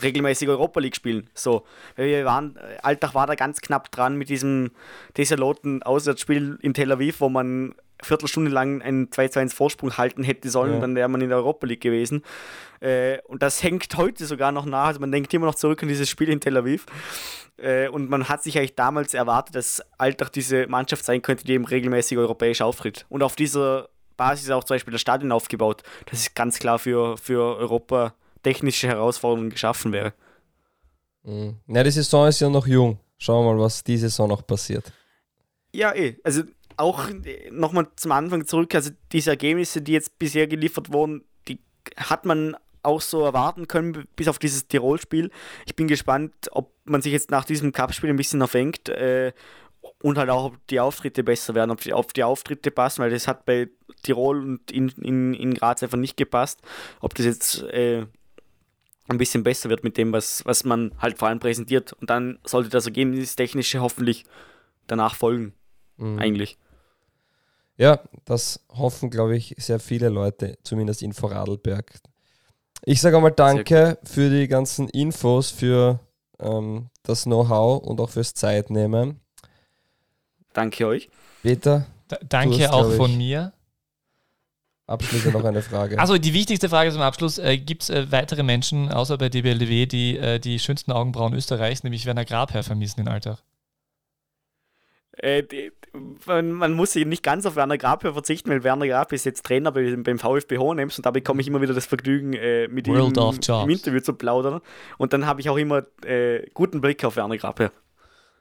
[0.00, 1.28] regelmäßig Europa League spielen.
[1.34, 1.64] So,
[1.96, 4.70] wir waren, Alltag war da ganz knapp dran mit diesem
[5.16, 10.74] desolaten Auswärtsspiel in Tel Aviv, wo man Viertelstunde lang einen 2-2-1 Vorsprung halten hätte sollen,
[10.74, 10.80] ja.
[10.80, 12.22] dann wäre man in der Europa League gewesen.
[12.80, 14.88] Äh, und das hängt heute sogar noch nach.
[14.88, 16.84] Also man denkt immer noch zurück an dieses Spiel in Tel Aviv.
[17.56, 21.54] Äh, und man hat sich eigentlich damals erwartet, dass Alltag diese Mannschaft sein könnte, die
[21.54, 23.06] eben regelmäßig europäisch auftritt.
[23.08, 25.82] Und auf dieser Basis ist auch zum Beispiel das Stadion aufgebaut.
[26.06, 28.14] Das ist ganz klar für, für Europa
[28.46, 30.12] technische Herausforderung geschaffen wäre.
[31.24, 31.56] Mhm.
[31.66, 33.00] Ja, die Saison ist ja noch jung.
[33.18, 34.92] Schauen wir mal, was diese Saison noch passiert.
[35.72, 36.16] Ja, eh.
[36.22, 36.44] Also
[36.76, 37.08] auch
[37.50, 41.58] nochmal zum Anfang zurück, also diese Ergebnisse, die jetzt bisher geliefert wurden, die
[41.96, 45.30] hat man auch so erwarten können, bis auf dieses Tirol-Spiel.
[45.64, 49.32] Ich bin gespannt, ob man sich jetzt nach diesem Cup-Spiel ein bisschen erfängt äh,
[50.02, 53.10] und halt auch, ob die Auftritte besser werden, ob die, ob die Auftritte passen, weil
[53.10, 53.68] das hat bei
[54.02, 56.60] Tirol und in, in, in Graz einfach nicht gepasst.
[57.00, 58.06] Ob das jetzt äh,
[59.08, 61.92] ein bisschen besser wird mit dem, was, was man halt vor allem präsentiert.
[61.94, 64.24] Und dann sollte das Ergebnistechnische hoffentlich
[64.86, 65.54] danach folgen.
[65.96, 66.18] Mhm.
[66.18, 66.58] Eigentlich.
[67.76, 72.00] Ja, das hoffen, glaube ich, sehr viele Leute, zumindest in Vorarlberg.
[72.84, 76.00] Ich sage einmal Danke für die ganzen Infos, für
[76.38, 79.20] ähm, das Know-how und auch fürs Zeitnehmen.
[80.52, 81.10] Danke euch.
[81.42, 81.86] Peter.
[82.10, 83.52] D danke hast, auch von mir.
[84.86, 85.98] Abschließend noch eine Frage.
[85.98, 87.38] Also die wichtigste Frage zum Abschluss.
[87.38, 91.82] Äh, Gibt es äh, weitere Menschen außer bei DBLW, die äh, die schönsten Augenbrauen Österreichs,
[91.82, 93.38] nämlich Werner Grabherr, vermissen in Alltag?
[95.18, 95.72] Äh, die,
[96.26, 99.44] man, man, muss sich nicht ganz auf Werner Grabherr verzichten, weil Werner Grabherr ist jetzt
[99.44, 102.86] Trainer beim, beim VfB Hohenems und da bekomme ich immer wieder das Vergnügen, äh, mit
[102.86, 104.60] World ihm im Interview zu plaudern.
[104.98, 107.72] Und dann habe ich auch immer äh, guten Blick auf Werner Grabherr.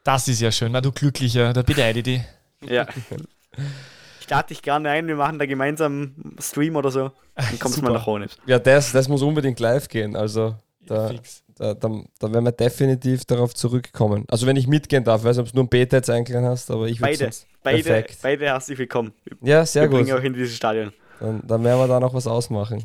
[0.04, 2.22] Das ist ja schön, na du Glücklicher, da beneide ich dich.
[2.70, 2.86] Ja.
[4.26, 7.12] Ich lade dich gerne ein, wir machen da gemeinsam einen Stream oder so.
[7.36, 8.38] Dann kommst du mal nach Honitz.
[8.48, 10.16] Ja, das, das muss unbedingt live gehen.
[10.16, 10.56] Also
[10.88, 11.12] da,
[11.56, 14.26] da, da, da werden wir definitiv darauf zurückkommen.
[14.28, 16.72] Also wenn ich mitgehen darf, weiß nicht, ob du nur ein Beta jetzt eingeladen hast,
[16.72, 18.18] aber ich würde Beide, beide, Perfekt.
[18.24, 19.14] beide herzlich willkommen.
[19.42, 20.00] Ja, sehr wir gut.
[20.00, 20.92] bringen auch in dieses Stadion.
[21.20, 22.84] Dann, dann werden wir da noch was ausmachen.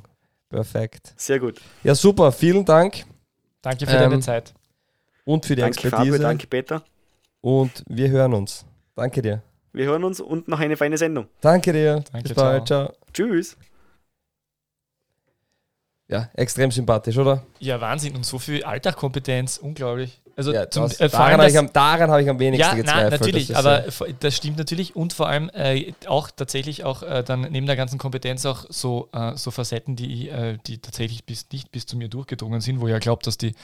[0.51, 1.15] Perfekt.
[1.17, 1.59] Sehr gut.
[1.85, 2.33] Ja, super.
[2.33, 3.05] Vielen Dank
[3.63, 4.55] Danke für Ähm, deine Zeit.
[5.25, 6.13] und für die danke Expertise.
[6.13, 6.83] Fabio, danke Peter.
[7.41, 8.67] Und wir hören uns.
[8.95, 9.43] Danke dir.
[9.73, 11.29] Wir hören uns und noch eine feine Sendung.
[11.41, 12.03] Danke dir.
[12.13, 12.67] Danke, Bis bald.
[12.67, 12.93] ciao.
[13.13, 13.57] Tschüss.
[16.09, 17.47] Ja, extrem sympathisch, oder?
[17.61, 18.17] Ja, Wahnsinn.
[18.17, 20.21] Und so viel Alltagkompetenz, unglaublich.
[20.41, 22.75] Also Ja, zum, das, äh, daran habe ich, am- daran habe ich am wenigsten ja,
[22.75, 23.11] gezweifelt.
[23.11, 27.03] nein, natürlich, Das aber ja- das stimmt natürlich und vor allem äh, auch tatsächlich auch
[27.03, 31.25] äh, dann neben der ganzen Kompetenz auch so, äh, so Facetten, die, äh, die tatsächlich
[31.27, 33.55] bis, nicht bis zu mir durchgedrungen sind, wo ich ja glaubt, dass die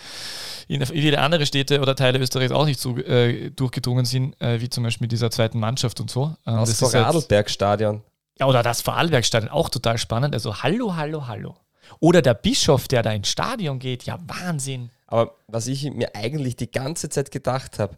[0.69, 4.85] in viele andere Städte oder Teile Österreichs auch nicht so äh, durchgedrungen sind, wie zum
[4.85, 6.37] Beispiel mit dieser zweiten Mannschaft und so.
[6.47, 8.03] Ähm, das ist halt- Vorarlberg-Stadion.
[8.39, 10.35] ja, oder das Vorarlbergstadion, auch total spannend.
[10.35, 11.55] Also hallo, hallo, hallo.
[12.01, 14.91] Oder der Bischof, der da ins Stadion geht, ja Wahnsinn.
[15.07, 17.97] Aber was ich mir eigentlich die ganze Zeit gedacht habe,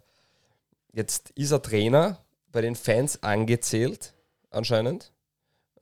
[0.93, 2.19] jetzt ist er Trainer,
[2.53, 4.15] bei den Fans angezählt,
[4.51, 5.13] anscheinend,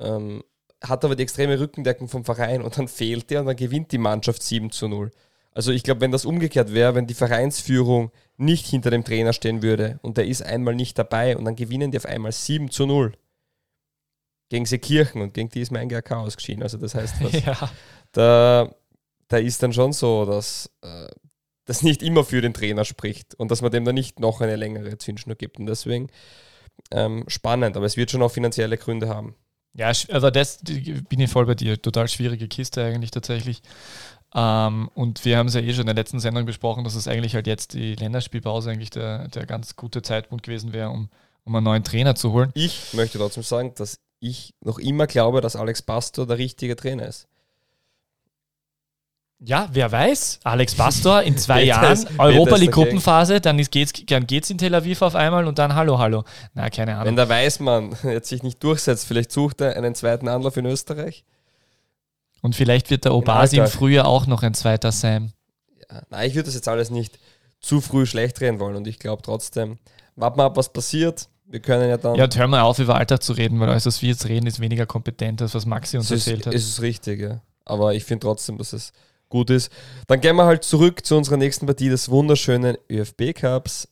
[0.00, 0.42] ähm,
[0.82, 3.98] hat aber die extreme Rückendeckung vom Verein und dann fehlt er und dann gewinnt die
[3.98, 5.10] Mannschaft 7 zu 0.
[5.52, 9.62] Also ich glaube, wenn das umgekehrt wäre, wenn die Vereinsführung nicht hinter dem Trainer stehen
[9.62, 12.84] würde und der ist einmal nicht dabei und dann gewinnen die auf einmal 7 zu
[12.84, 13.12] 0
[14.50, 16.62] gegen Seekirchen und gegen die ist mein GRK ausgeschieden.
[16.62, 17.70] Also das heißt, was, Ja.
[18.12, 18.74] da,
[19.28, 21.08] da ist dann schon so, dass äh,
[21.64, 24.56] das nicht immer für den Trainer spricht und dass man dem dann nicht noch eine
[24.56, 25.58] längere Zündschnur gibt.
[25.58, 26.08] Und deswegen
[26.92, 29.34] ähm, spannend, aber es wird schon auch finanzielle Gründe haben.
[29.74, 31.80] Ja, also das bin ich voll bei dir.
[31.80, 33.60] Total schwierige Kiste eigentlich tatsächlich.
[34.34, 37.08] Ähm, und wir haben es ja eh schon in der letzten Sendung besprochen, dass es
[37.08, 41.10] eigentlich halt jetzt die Länderspielpause eigentlich der, der ganz gute Zeitpunkt gewesen wäre, um,
[41.44, 42.50] um einen neuen Trainer zu holen.
[42.54, 47.06] Ich möchte trotzdem sagen, dass ich noch immer glaube, dass Alex Pastor der richtige Trainer
[47.06, 47.28] ist.
[49.38, 52.72] Ja, wer weiß, Alex Pastor in zwei Jahren, Europa League.
[52.72, 56.24] Gruppenphase, dann ist, geht's, dann geht's in Tel Aviv auf einmal und dann Hallo, Hallo.
[56.54, 57.08] Na, keine Ahnung.
[57.08, 61.24] Wenn der Weißmann jetzt sich nicht durchsetzt, vielleicht sucht er einen zweiten Anlauf in Österreich.
[62.40, 63.66] Und vielleicht wird der Obasi im.
[63.66, 65.32] Frühjahr auch noch ein zweiter Sam.
[65.90, 67.18] Ja, nein, ich würde das jetzt alles nicht
[67.60, 69.78] zu früh schlecht reden wollen und ich glaube trotzdem,
[70.14, 71.28] warten wir ab, was passiert.
[71.44, 72.14] Wir können ja dann.
[72.16, 74.46] Ja, und hör mal auf, über Alltag zu reden, weil alles, was wir jetzt reden,
[74.46, 76.54] ist weniger kompetent, als was Maxi uns Es ist, erzählt hat.
[76.54, 77.40] es ist richtig, ja.
[77.64, 78.92] Aber ich finde trotzdem, dass es
[79.28, 79.70] gut ist.
[80.06, 83.88] Dann gehen wir halt zurück zu unserer nächsten Partie des wunderschönen ÖFB Cups.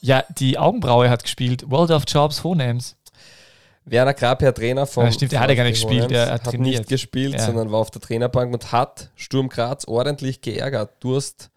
[0.00, 1.70] Ja, die Augenbraue hat gespielt.
[1.70, 2.96] World of Jobs Hohenems.
[3.84, 5.06] Werner Grabherr, Trainer von.
[5.06, 7.40] Ja, stimmt, er hat ja gar nicht gespielt, er hat hat nicht gespielt, Ja.
[7.40, 10.92] sondern war auf der Trainerbank und hat Sturm Graz ordentlich geärgert.
[11.00, 11.50] Du hast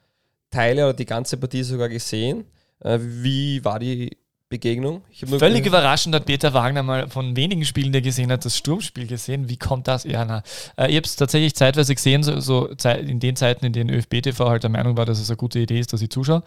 [0.49, 2.45] Teile oder die ganze Partie sogar gesehen.
[2.79, 4.17] Äh, Wie war die
[4.53, 5.01] Begegnung?
[5.11, 9.07] Völlig überraschend hat Peter Wagner mal von wenigen Spielen, die er gesehen hat, das Sturmspiel
[9.07, 9.49] gesehen.
[9.49, 10.03] Wie kommt das?
[10.03, 10.43] Ja, na.
[10.77, 14.47] Äh, ich habe es tatsächlich zeitweise gesehen, so, so in den Zeiten, in denen ÖFB-TV
[14.47, 16.43] halt der Meinung war, dass es eine gute Idee ist, dass ich zuschaue.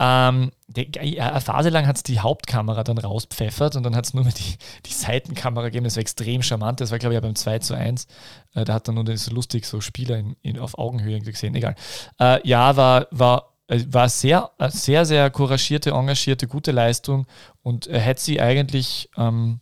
[0.00, 4.06] Ähm, die, ja, eine Phase lang hat es die Hauptkamera dann rauspfeffert und dann hat
[4.06, 5.84] es nur mehr die, die Seitenkamera gegeben.
[5.84, 6.80] Das war extrem charmant.
[6.80, 8.08] Das war, glaube ich, auch beim 2 zu 1.
[8.54, 11.54] Äh, da hat dann nur das lustig so Spieler in, in, auf Augenhöhe gesehen.
[11.54, 11.76] Egal.
[12.18, 17.26] Äh, ja, war, war, war sehr, äh, sehr, sehr couragierte, engagierte, gute Leistung
[17.62, 19.60] und äh, hätte sie eigentlich, ähm,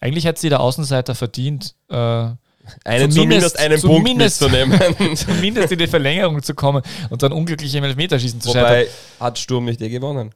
[0.00, 2.36] eigentlich hätte sie der Außenseiter verdient, äh, einen,
[3.12, 5.16] zumindest- zumindest einen zumindest- Punkt mitzunehmen.
[5.16, 8.70] zumindest in die Verlängerung zu kommen und dann unglücklich im Elfmeterschießen zu scheitern.
[8.70, 8.88] Wobei
[9.20, 10.34] hat Sturm nicht eh gewonnen.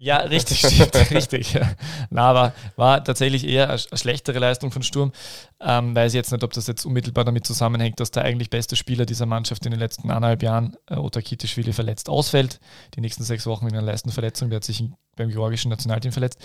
[0.00, 0.64] Ja, richtig,
[1.10, 1.54] richtig.
[1.54, 1.72] Ja.
[2.10, 5.12] Na, aber war tatsächlich eher eine schlechtere Leistung von Sturm.
[5.60, 9.06] Ähm, weiß jetzt nicht, ob das jetzt unmittelbar damit zusammenhängt, dass der eigentlich beste Spieler
[9.06, 12.60] dieser Mannschaft in den letzten eineinhalb Jahren, äh, Ota Kitischwili, verletzt ausfällt.
[12.94, 14.50] Die nächsten sechs Wochen mit einer Leistenverletzung.
[14.50, 16.38] Der hat sich in, beim georgischen Nationalteam verletzt.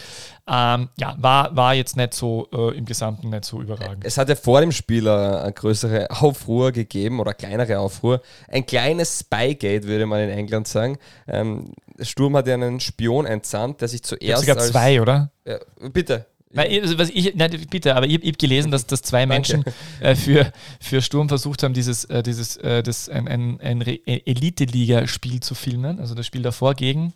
[0.47, 4.03] Ähm, ja, war, war jetzt nicht so äh, im Gesamten nicht so überragend.
[4.05, 8.21] Es hat ja vor dem Spiel eine, eine größere Aufruhr gegeben oder kleinere Aufruhr.
[8.49, 10.97] Ein kleines Spygate, würde man in England sagen.
[11.27, 14.41] Ähm, Sturm hat ja einen Spion entsandt, der sich zuerst.
[14.41, 15.31] sogar als, zwei, oder?
[15.45, 15.59] Ja,
[15.91, 16.25] bitte.
[16.53, 19.63] Nein, also was ich, nein, bitte, aber ich, ich habe gelesen, dass, dass zwei Menschen
[19.99, 25.39] äh, für, für Sturm versucht haben, dieses, äh, dieses äh, das, ein, ein, ein Elite-Liga-Spiel
[25.39, 25.99] zu filmen.
[25.99, 27.13] Also das Spiel davor gegen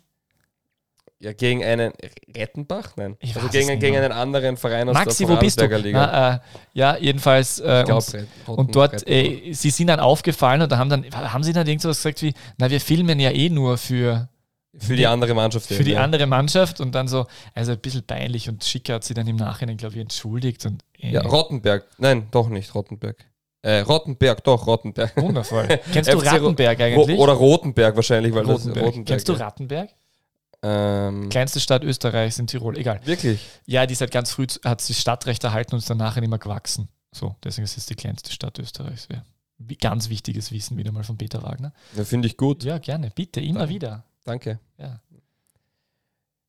[1.20, 1.92] Ja, gegen einen
[2.32, 2.92] Rettenbach?
[2.96, 3.16] Nein.
[3.18, 5.66] Ich also gegen, gegen einen anderen Verein aus Maxi, der wo bist du?
[5.66, 6.06] Liga.
[6.06, 6.38] Na, äh,
[6.74, 7.58] ja, jedenfalls.
[7.58, 11.04] Äh, glaub, und, Red- und dort, äh, sie sind dann aufgefallen und da haben dann,
[11.10, 14.28] haben sie dann irgend sowas gesagt wie, na, wir filmen ja eh nur für,
[14.78, 15.66] für die andere Mannschaft.
[15.66, 16.02] für die ja.
[16.02, 19.36] andere Mannschaft und dann so, also ein bisschen peinlich und Schicker hat sie dann im
[19.36, 21.84] Nachhinein, glaube ich, entschuldigt und äh, Ja, Rottenberg.
[21.98, 23.16] Nein, doch nicht Rottenberg.
[23.62, 25.16] Äh, Rottenberg, doch, Rottenberg.
[25.16, 25.66] wundervoll.
[25.92, 27.18] Kennst du Rattenberg eigentlich?
[27.18, 28.74] oder Rotenberg wahrscheinlich, weil Rotenberg.
[28.74, 29.06] das Rotenberg.
[29.06, 29.32] Kennst du.
[29.32, 29.90] Rattenberg?
[30.62, 33.00] Ähm, Kleinste Stadt Österreichs in Tirol, egal.
[33.04, 33.46] wirklich?
[33.66, 36.38] Ja, die ist halt ganz früh, hat sie Stadtrecht erhalten und ist dann nachher immer
[36.38, 36.88] gewachsen.
[37.12, 39.08] So, deswegen ist es die kleinste Stadt Österreichs.
[39.10, 39.22] Ja.
[39.80, 41.72] Ganz wichtiges Wissen wieder mal von Peter Wagner.
[41.96, 42.64] Ja, finde ich gut.
[42.64, 43.74] Ja, gerne, bitte, immer Danke.
[43.74, 44.04] wieder.
[44.24, 44.58] Danke.
[44.78, 45.00] Ja.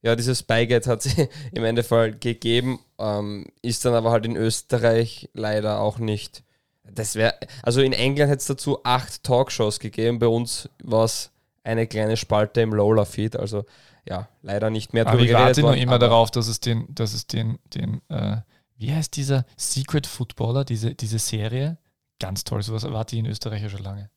[0.01, 5.29] Ja, dieses Spygate hat sie im Endeffekt gegeben, ähm, ist dann aber halt in Österreich
[5.33, 6.43] leider auch nicht.
[6.83, 11.31] Das wäre, also in England hätte es dazu acht Talkshows gegeben, bei uns war es
[11.63, 13.65] eine kleine Spalte im Lola-Feed, also
[14.07, 17.13] ja, leider nicht mehr Aber ich warte worden, immer aber darauf, dass es den, dass
[17.13, 18.37] es den, den, äh,
[18.77, 21.77] wie heißt dieser Secret Footballer, diese, diese Serie?
[22.19, 24.09] Ganz toll, sowas erwarte ich in Österreich ja schon lange.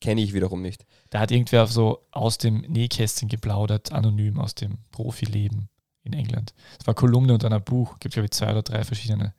[0.00, 0.84] Kenne ich wiederum nicht.
[1.10, 5.68] Da hat irgendwer so aus dem Nähkästchen geplaudert, anonym aus dem Profileben
[6.02, 6.54] in England.
[6.78, 7.98] Es war Kolumne und dann ein Buch.
[7.98, 9.34] Gibt, glaube ich, zwei oder drei verschiedene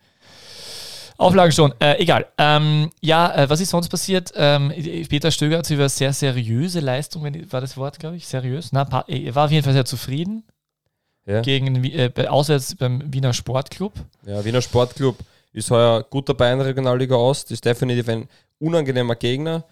[1.18, 1.74] Auflagen schon.
[1.80, 2.26] Äh, egal.
[2.38, 4.32] Ähm, ja, äh, was ist sonst passiert?
[4.36, 4.72] Ähm,
[5.10, 8.72] Peter Stöger hat sich über sehr seriöse Leistung, wenn war das Wort, glaube ich, seriös?
[8.72, 10.44] Na, er war auf jeden Fall sehr zufrieden.
[11.28, 13.94] Ja, Gegen den äh, auswärts beim Wiener Sportclub.
[14.28, 15.18] ja Wiener Sportclub
[15.54, 18.28] ist heuer gut dabei in der Regionalliga Ost, ist definitiv ein
[18.60, 19.64] unangenehmer Gegner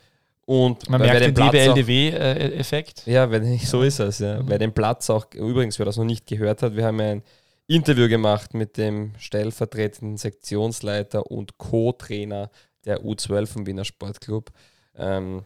[0.45, 3.03] und Man weil merkt den auch- DBLDW-Effekt.
[3.05, 4.19] Ja, wenn, so ist es.
[4.19, 4.41] Ja.
[4.41, 4.49] Mhm.
[4.49, 7.23] Wer den Platz auch, übrigens, wer das noch nicht gehört hat, wir haben ein
[7.67, 12.51] Interview gemacht mit dem stellvertretenden Sektionsleiter und Co-Trainer
[12.85, 14.51] der U12 vom Wiener Sportclub.
[14.95, 15.45] Ähm,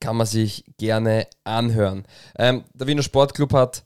[0.00, 2.04] kann man sich gerne anhören.
[2.38, 3.84] Ähm, der Wiener Sportclub hat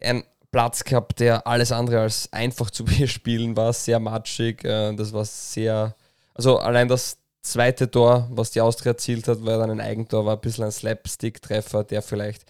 [0.00, 4.64] einen Platz gehabt, der alles andere als einfach zu bespielen war, sehr matschig.
[4.64, 5.94] Äh, das war sehr,
[6.34, 10.36] also allein das zweite Tor, was die Austria erzielt hat, war dann ein Eigentor, war
[10.36, 12.44] ein bisschen ein Slapstick-Treffer, der vielleicht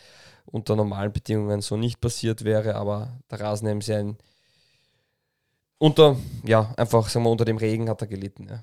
[0.52, 4.18] unter normalen Bedingungen so nicht passiert wäre, aber der Rasen eben sehr ein,
[5.78, 8.48] unter, ja, einfach, sagen wir, unter dem Regen hat er gelitten.
[8.48, 8.62] Ja.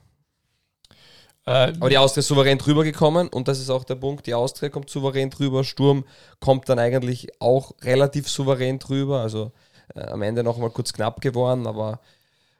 [1.47, 4.27] Äh, Aber die Austria ist souverän drüber gekommen und das ist auch der Punkt.
[4.27, 6.03] Die Austria kommt souverän drüber, Sturm
[6.39, 9.21] kommt dann eigentlich auch relativ souverän drüber.
[9.21, 9.53] Also
[9.95, 12.01] äh, am Ende noch mal kurz knapp geworden, aber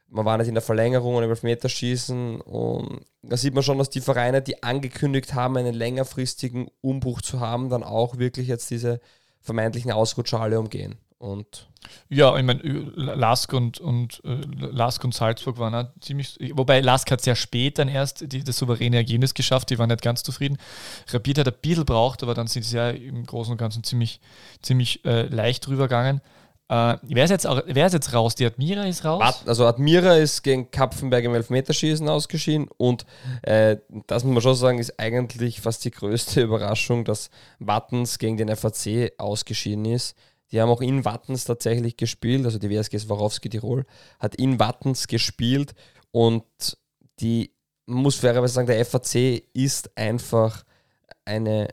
[0.09, 2.39] man war nicht in der Verlängerung und im Elfmeterschießen.
[2.41, 7.41] Und da sieht man schon, dass die Vereine, die angekündigt haben, einen längerfristigen Umbruch zu
[7.41, 9.01] haben, dann auch wirklich jetzt diese
[9.41, 10.95] vermeintlichen Ausrutscher alle umgehen.
[11.19, 11.67] Und
[12.09, 17.09] Ja, ich meine, Lask und, und äh, Lask und Salzburg waren auch ziemlich, wobei Lask
[17.09, 20.57] hat sehr spät dann erst die, das souveräne Ergebnis geschafft, die waren nicht ganz zufrieden.
[21.09, 24.19] Rapid hat ein bisschen braucht, aber dann sind sie ja im Großen und Ganzen ziemlich,
[24.61, 26.21] ziemlich äh, leicht drüber gegangen.
[26.69, 28.35] Äh, wer, ist jetzt, wer ist jetzt raus?
[28.35, 29.43] Die Admira ist raus?
[29.45, 33.05] Also Admira ist gegen Kapfenberg im Elfmeterschießen ausgeschieden und
[33.43, 38.35] äh, das muss man schon sagen, ist eigentlich fast die größte Überraschung, dass Wattens gegen
[38.35, 40.17] den FAC ausgeschieden ist.
[40.51, 43.85] Die haben auch in Wattens tatsächlich gespielt, also die WSG Swarovski Tirol
[44.19, 45.73] hat in Wattens gespielt
[46.11, 46.43] und
[47.21, 47.51] die,
[47.85, 50.63] muss fairerweise sagen, der FAC ist einfach
[51.23, 51.69] eine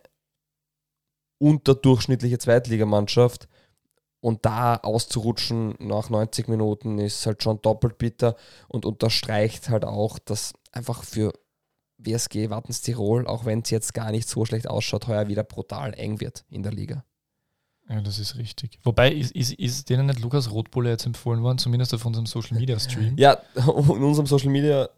[1.38, 3.48] unterdurchschnittliche Zweitligamannschaft
[4.24, 8.36] und da auszurutschen nach 90 Minuten ist halt schon doppelt bitter
[8.68, 11.34] und unterstreicht halt auch, dass einfach für
[11.98, 15.92] WSG Wattens Tirol, auch wenn es jetzt gar nicht so schlecht ausschaut, heuer wieder brutal
[15.92, 17.04] eng wird in der Liga.
[17.86, 18.78] Ja, das ist richtig.
[18.82, 22.58] Wobei, ist, ist, ist denen nicht Lukas Rotbulle jetzt empfohlen worden, zumindest auf unserem Social
[22.58, 23.18] Media Stream?
[23.18, 24.88] Ja, in unserem Social Media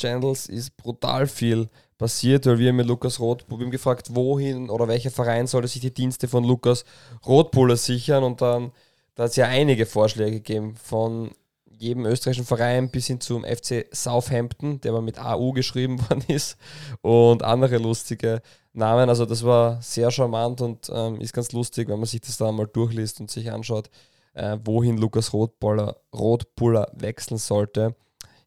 [0.00, 4.88] Channels ist brutal viel passiert, weil wir mit Lukas Roth, wir haben gefragt, wohin oder
[4.88, 6.84] welcher Verein sollte sich die Dienste von Lukas
[7.26, 8.72] Rotbuller sichern und dann
[9.14, 11.32] da hat es ja einige Vorschläge gegeben von
[11.70, 16.56] jedem österreichischen Verein bis hin zum FC Southampton, der aber mit AU geschrieben worden ist
[17.02, 18.40] und andere lustige
[18.72, 19.08] Namen.
[19.08, 22.50] Also das war sehr charmant und ähm, ist ganz lustig, wenn man sich das da
[22.52, 23.90] mal durchliest und sich anschaut,
[24.34, 27.94] äh, wohin Lukas Rotbuller, Rotbuller wechseln sollte.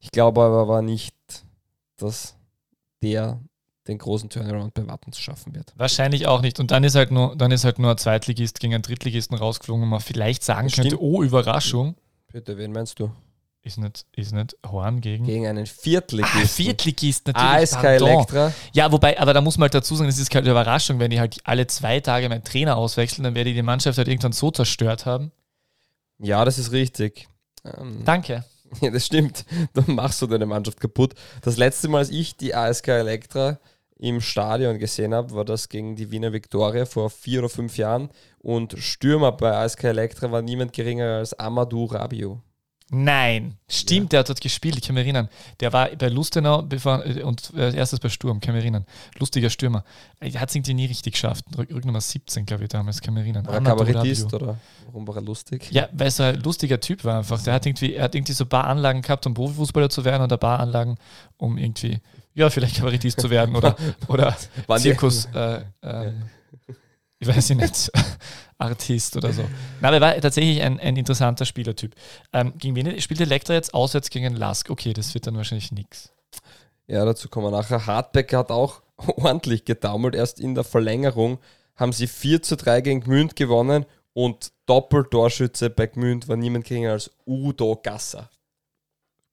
[0.03, 1.15] Ich glaube aber war nicht,
[1.97, 2.35] dass
[3.01, 3.39] der
[3.87, 5.73] den großen Turnaround bei Watten zu schaffen wird.
[5.75, 6.59] Wahrscheinlich auch nicht.
[6.59, 9.83] Und dann ist halt nur, dann ist halt nur ein Zweitligist gegen einen Drittligisten rausgeflogen,
[9.83, 11.01] wo man vielleicht sagen Das könnte, stimmt.
[11.01, 11.95] oh, Überraschung.
[12.31, 13.11] Bitte, wen meinst du?
[13.61, 15.25] Ist nicht, ist nicht Horn gegen.
[15.25, 16.41] Gegen einen Viertligisten.
[16.41, 17.49] ah, Viertligist, natürlich.
[17.49, 18.09] ASK pardon.
[18.09, 18.53] Elektra.
[18.73, 21.19] Ja, wobei, aber da muss man halt dazu sagen, das ist keine Überraschung, wenn die
[21.19, 24.51] halt alle zwei Tage meinen Trainer auswechseln, dann werde ich die Mannschaft halt irgendwann so
[24.51, 25.31] zerstört haben.
[26.19, 27.29] Ja, das ist richtig.
[27.63, 28.43] Ähm, Danke.
[28.81, 29.45] Ja, das stimmt.
[29.73, 31.13] Dann machst du deine Mannschaft kaputt.
[31.41, 33.59] Das letzte Mal, als ich die ASK Elektra
[33.97, 38.09] im Stadion gesehen habe, war das gegen die Wiener Viktoria vor vier oder fünf Jahren.
[38.39, 42.39] Und Stürmer bei ASK Elektra war niemand geringer als Amadou Rabiot.
[42.89, 45.29] Nein, stimmt, der hat dort gespielt, ich kann mich erinnern.
[45.59, 48.85] Der war bei Lustenau bevor, äh, und äh, erstes bei Sturm, kann mich erinnern.
[49.17, 49.83] Lustiger Stürmer.
[50.19, 51.45] Er hat es irgendwie nie richtig geschafft.
[51.57, 53.47] Rück, Rücknummer 17, glaube ich, damals, kann mich erinnern.
[53.47, 55.71] War er Kabarettist oder warum war er lustig?
[55.71, 57.41] Ja, weil es ein lustiger Typ war einfach.
[57.41, 60.23] Der hat irgendwie, er hat irgendwie so ein paar Anlagen gehabt, um Profifußballer zu werden
[60.23, 60.97] und ein paar Anlagen,
[61.37, 61.99] um irgendwie,
[62.35, 63.75] ja, vielleicht Kabarettist zu werden oder,
[64.07, 64.35] oder
[64.77, 65.27] Zirkus.
[65.33, 66.23] Äh, ähm,
[67.23, 67.91] ich weiß nicht,
[68.57, 69.43] Artist oder so.
[69.81, 71.95] Nein, aber er war tatsächlich ein, ein interessanter Spielertyp.
[72.33, 74.69] Ähm, gegen wen spielt Elektra jetzt auswärts gegen Lask?
[74.69, 76.11] Okay, das wird dann wahrscheinlich nichts.
[76.87, 77.85] Ja, dazu kommen wir nachher.
[77.85, 80.15] Hartbecker hat auch ordentlich getaumelt.
[80.15, 81.39] Erst in der Verlängerung
[81.75, 86.91] haben sie 4 zu 3 gegen Gmünd gewonnen und Doppeltorschütze bei Gmünd war niemand geringer
[86.91, 88.29] als Udo Gasser.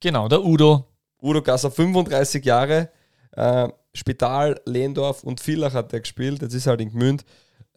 [0.00, 0.86] Genau, der Udo.
[1.20, 2.88] Udo Gasser, 35 Jahre,
[3.32, 6.40] äh, Spital, Lehndorf und Villach hat er gespielt.
[6.40, 7.24] Jetzt ist er halt in Gmünd.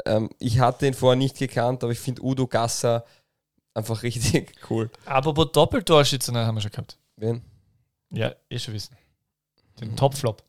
[0.05, 3.05] Ähm, ich hatte ihn vorher nicht gekannt, aber ich finde Udo Gasser
[3.73, 4.89] einfach richtig cool.
[5.05, 6.97] Apropos Doppeltorschütze, nein, haben wir schon gehabt.
[7.15, 7.41] Wen?
[8.11, 8.95] Ja, eh schon wissen.
[9.79, 10.43] Den Topflop.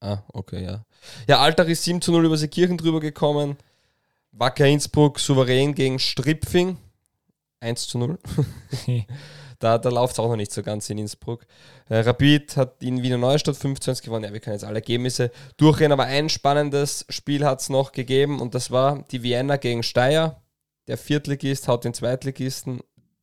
[0.00, 0.84] Ah, okay, ja.
[1.26, 3.56] Ja, Alter ist 7 zu 0 über Seekirchen drüber gekommen.
[4.32, 6.76] Wacker Innsbruck souverän gegen Stripfing.
[7.60, 8.18] 1 zu 0.
[9.58, 11.46] da da läuft es auch noch nicht so ganz in Innsbruck.
[11.88, 14.24] Äh, Rapid hat in Wiener Neustadt 15 gewonnen.
[14.24, 18.40] Ja, wir können jetzt alle Ergebnisse durchgehen, aber ein spannendes Spiel hat es noch gegeben
[18.40, 20.36] und das war die Vienna gegen Steyr.
[20.88, 22.80] Der Viertligist haut den Zweitligisten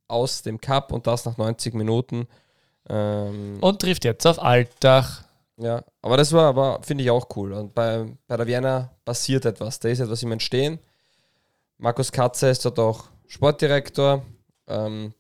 [0.08, 2.28] aus dem Cup und das nach 90 Minuten.
[2.90, 5.24] Ähm, Und trifft jetzt auf Altach.
[5.58, 7.54] ja, aber das war aber, finde ich, auch cool.
[7.54, 9.80] Und bei, bei der Vienna passiert etwas.
[9.80, 10.80] Da ist etwas im Entstehen.
[11.78, 14.24] Markus Katze ist dort auch Sportdirektor.
[14.68, 15.14] Ähm,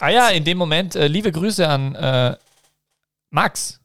[0.00, 2.36] Ah ja, in dem Moment, äh, liebe Grüße an äh,
[3.30, 3.80] Max.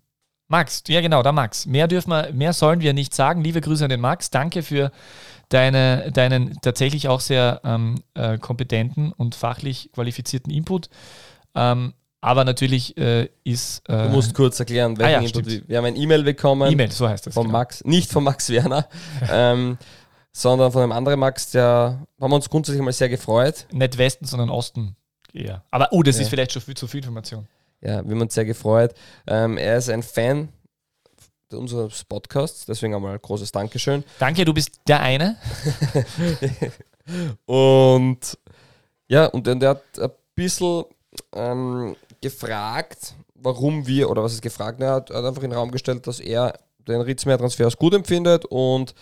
[0.47, 1.65] Max, ja genau, da Max.
[1.67, 3.43] Mehr dürfen wir, mehr sollen wir nicht sagen.
[3.43, 4.31] Liebe Grüße an den Max.
[4.31, 4.91] Danke für
[5.49, 10.89] deine, deinen tatsächlich auch sehr ähm, äh, kompetenten und fachlich qualifizierten Input.
[11.53, 15.47] Ähm, aber natürlich äh, ist äh, du musst kurz erklären, welchen ja, Input stimmt.
[15.49, 17.33] wir- Wir haben ein E-Mail bekommen E-Mail, so heißt das.
[17.35, 17.57] von genau.
[17.59, 18.87] Max, nicht von Max Werner,
[19.31, 19.77] ähm,
[20.31, 23.67] sondern von einem anderen Max, der haben wir uns grundsätzlich mal sehr gefreut.
[23.71, 24.95] Nicht Westen, sondern Osten.
[25.33, 25.63] Eher.
[25.71, 26.23] Aber, oh, das Ja.
[26.23, 27.47] ist vielleicht schon viel zu viel Information.
[27.81, 28.93] Ja, wir haben uns sehr gefreut.
[29.27, 30.49] Ähm, er ist ein Fan
[31.51, 34.03] unseres Podcasts, deswegen einmal ein großes Dankeschön.
[34.19, 35.37] Danke, du bist der eine.
[37.45, 38.37] Und
[39.07, 40.85] ja, und dann der hat ein bisschen
[41.33, 45.71] ähm, gefragt, warum wir, oder was ist gefragt, er hat, hat einfach in den Raum
[45.71, 48.93] gestellt, dass er den Ritzmeier-Transfer als gut empfindet und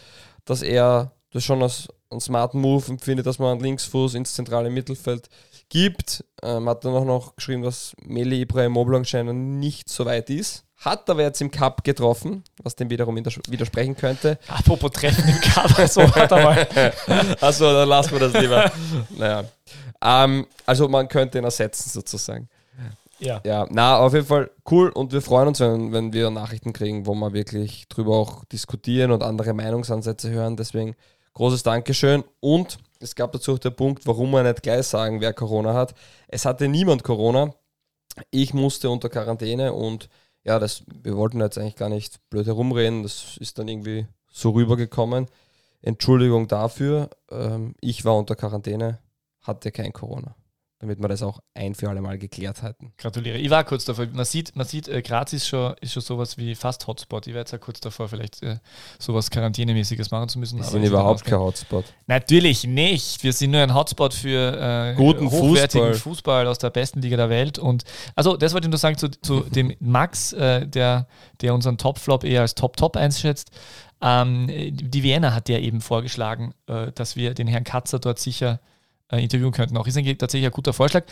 [0.46, 4.70] dass er das schon als einen smarten Move empfindet, dass man einen Linksfuß ins zentrale
[4.70, 5.30] Mittelfeld
[5.70, 6.24] gibt.
[6.44, 10.64] Ähm, hat dann auch noch geschrieben, dass Meli Ibrahimoğlu anscheinend nicht so weit ist.
[10.78, 14.38] Hat aber jetzt im Cup getroffen, was dem wiederum widers- widersprechen könnte.
[14.48, 16.68] Apropos Treffen im Cover, so warte mal.
[17.42, 18.72] Achso, dann lassen wir das lieber.
[19.18, 19.44] naja.
[20.02, 22.48] Ähm, also man könnte ihn ersetzen sozusagen.
[23.20, 23.42] Ja.
[23.44, 27.08] Ja, na, auf jeden Fall cool und wir freuen uns, wenn, wenn wir Nachrichten kriegen,
[27.08, 30.56] wo wir wirklich drüber auch diskutieren und andere Meinungsansätze hören.
[30.56, 30.96] Deswegen
[31.38, 32.24] großes Dankeschön.
[32.40, 35.94] Und es gab dazu auch der Punkt, warum wir nicht gleich sagen, wer Corona hat.
[36.28, 37.54] Es hatte niemand Corona.
[38.32, 40.10] Ich musste unter Quarantäne und
[40.44, 43.04] ja, das, wir wollten jetzt eigentlich gar nicht blöd herumreden.
[43.04, 45.28] Das ist dann irgendwie so rübergekommen.
[45.84, 47.12] Entschuldigung dafür.
[47.30, 48.98] Ähm, ich war unter Quarantäne,
[49.42, 50.36] hatte kein Corona.
[50.80, 52.94] Damit wir das auch ein für alle Mal geklärt hatten.
[52.98, 53.38] Gratuliere.
[53.38, 54.06] Ich war kurz davor.
[54.14, 57.26] Man sieht, man sieht äh, Graz ist schon, ist schon sowas wie fast Hotspot.
[57.26, 58.58] Ich war jetzt auch kurz davor, vielleicht äh,
[59.00, 60.60] sowas Quarantänemäßiges machen zu müssen.
[60.60, 61.86] Wir sind überhaupt kein Hotspot.
[62.06, 63.24] Natürlich nicht.
[63.24, 65.94] Wir sind nur ein Hotspot für äh, Guten hochwertigen Fußball.
[65.96, 66.48] Fußball.
[66.48, 67.58] aus der besten Liga der Welt.
[67.58, 67.84] Und
[68.16, 71.08] also das wollte ich nur sagen zu, zu dem Max, äh, der,
[71.42, 73.50] der unseren Topflop eher als Top-Top einschätzt.
[74.00, 78.60] Ähm, die Vienna hat ja eben vorgeschlagen, äh, dass wir den Herrn Katzer dort sicher
[79.12, 79.78] äh, interviewen könnten.
[79.78, 81.04] Auch ist eigentlich tatsächlich ein guter Vorschlag.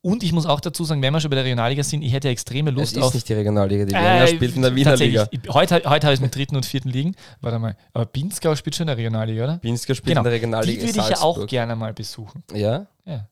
[0.00, 2.28] Und ich muss auch dazu sagen, wenn wir schon bei der Regionalliga sind, ich hätte
[2.28, 4.96] extreme Es Lust ist auf nicht die Regionalliga, die Wiener äh, spielt in der Wiener.
[4.96, 5.28] Liga.
[5.30, 7.14] Ich- Heute, heute habe ich mit dritten und vierten Ligen.
[7.40, 7.76] Warte mal.
[7.92, 9.58] Aber Pinzgau spielt schon in der Regionalliga, oder?
[9.58, 10.20] Pinsker spielt Genau.
[10.20, 12.42] in der Die Regionalliga würde ich ja auch gerne mal besuchen.
[12.52, 12.86] Ja?
[13.04, 13.28] Ja.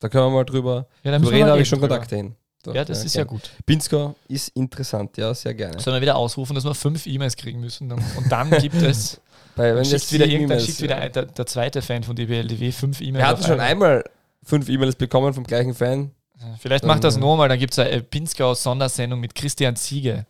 [0.00, 1.78] Da können wir mal drüber, Ja, drüber da müssen wir reden, mal habe ich schon
[1.80, 1.94] drüber.
[1.96, 2.34] Kontakte hin.
[2.62, 3.28] Doch, Ja, das ist ja gern.
[3.36, 3.50] gut.
[3.64, 5.78] Pinsker ist interessant, ja, sehr gerne.
[5.80, 7.88] Sollen wir wieder ausrufen, dass wir fünf E-Mails kriegen müssen?
[7.88, 9.18] Dann, und dann gibt es,
[9.56, 12.16] Dann wenn schickt jetzt wieder, irgendein, E-Mails- schickt wieder ein, der, der zweite Fan von
[12.16, 13.22] DBLDW fünf E-Mails.
[13.22, 14.04] Wir hatten schon einmal.
[14.42, 16.12] fünf E-Mails bekommen vom gleichen Fan.
[16.58, 20.26] Vielleicht macht das nochmal, dann gibt es eine Pinzgau Sondersendung mit Christian Ziege.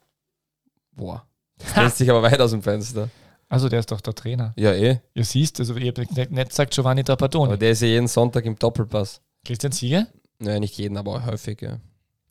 [0.93, 1.25] Boah.
[1.59, 3.11] Das lässt sich aber weit aus dem Fenster.
[3.51, 4.53] Also der ist doch der Trainer.
[4.57, 4.99] Ja, eh.
[5.13, 7.59] Ihr siehst, also ihr habt nicht, nicht sagt Giovanni Aber Trapattoni.
[7.59, 9.21] der ist ja jeden Sonntag im Doppelpass.
[9.45, 10.07] Christian Ziege?
[10.39, 11.79] Naja, nicht jeden, aber häufig, ja.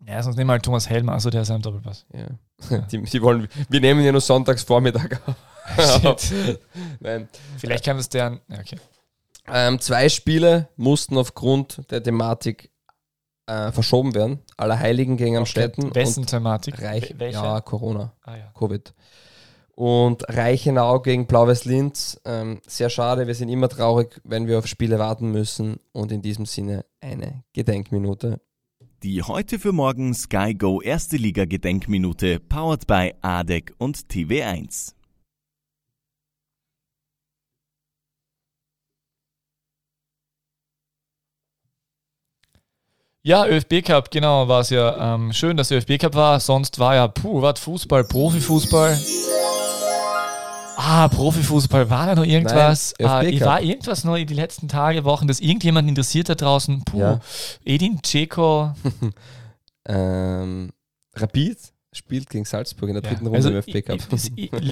[0.08, 2.06] Ja, sonst nehmen wir halt Thomas Helmer, also der ist am Doppelpass.
[2.14, 2.20] ja.
[2.70, 2.78] Ja.
[2.92, 5.36] Die, die wollen, wir nehmen ja nur sonntags Vormittag auf.
[7.00, 7.30] Nein.
[7.58, 8.40] Vielleicht kann es der.
[8.50, 8.78] Ja, okay.
[9.48, 12.72] Ähm, zwei Spiele mussten aufgrund der Thematik
[13.48, 14.40] äh, verschoben werden.
[14.58, 16.82] Allerheiligen gegen Amstetten Wessen Thematik?
[16.82, 17.38] Reich, Wel- welche?
[17.40, 18.52] ja, Corona, Ah, ja.
[18.58, 18.94] Covid.
[19.76, 22.20] Und Reichenau gegen Blau-Weiß-Linz.
[22.26, 25.80] Ähm, sehr schade, wir sind immer traurig, wenn wir auf Spiele warten müssen.
[25.94, 28.42] Und in diesem Sinne eine Gedenkminute.
[29.02, 34.94] Die heute für morgen Sky Go Erste Liga Gedenkminute, powered by ADEC und TV1.
[43.22, 45.16] Ja, ÖFB Cup, genau, war es ja.
[45.16, 46.42] Ähm, schön, dass ÖFB Cup war.
[46.42, 49.00] Sonst war ja, puh, was Fußball, Profifußball.
[50.82, 52.94] Ah, Profifußball, war da noch irgendwas?
[53.00, 56.86] Nein, ah, war irgendwas noch in den letzten Tage, Wochen, das irgendjemand interessiert da draußen?
[56.86, 57.20] Puh, Ja.
[57.66, 58.74] Edin Dzeko.
[59.88, 60.72] Ähm,
[61.16, 61.58] Rapid
[61.92, 63.98] spielt gegen Salzburg in der Ja, dritten Runde also, im FB Cup.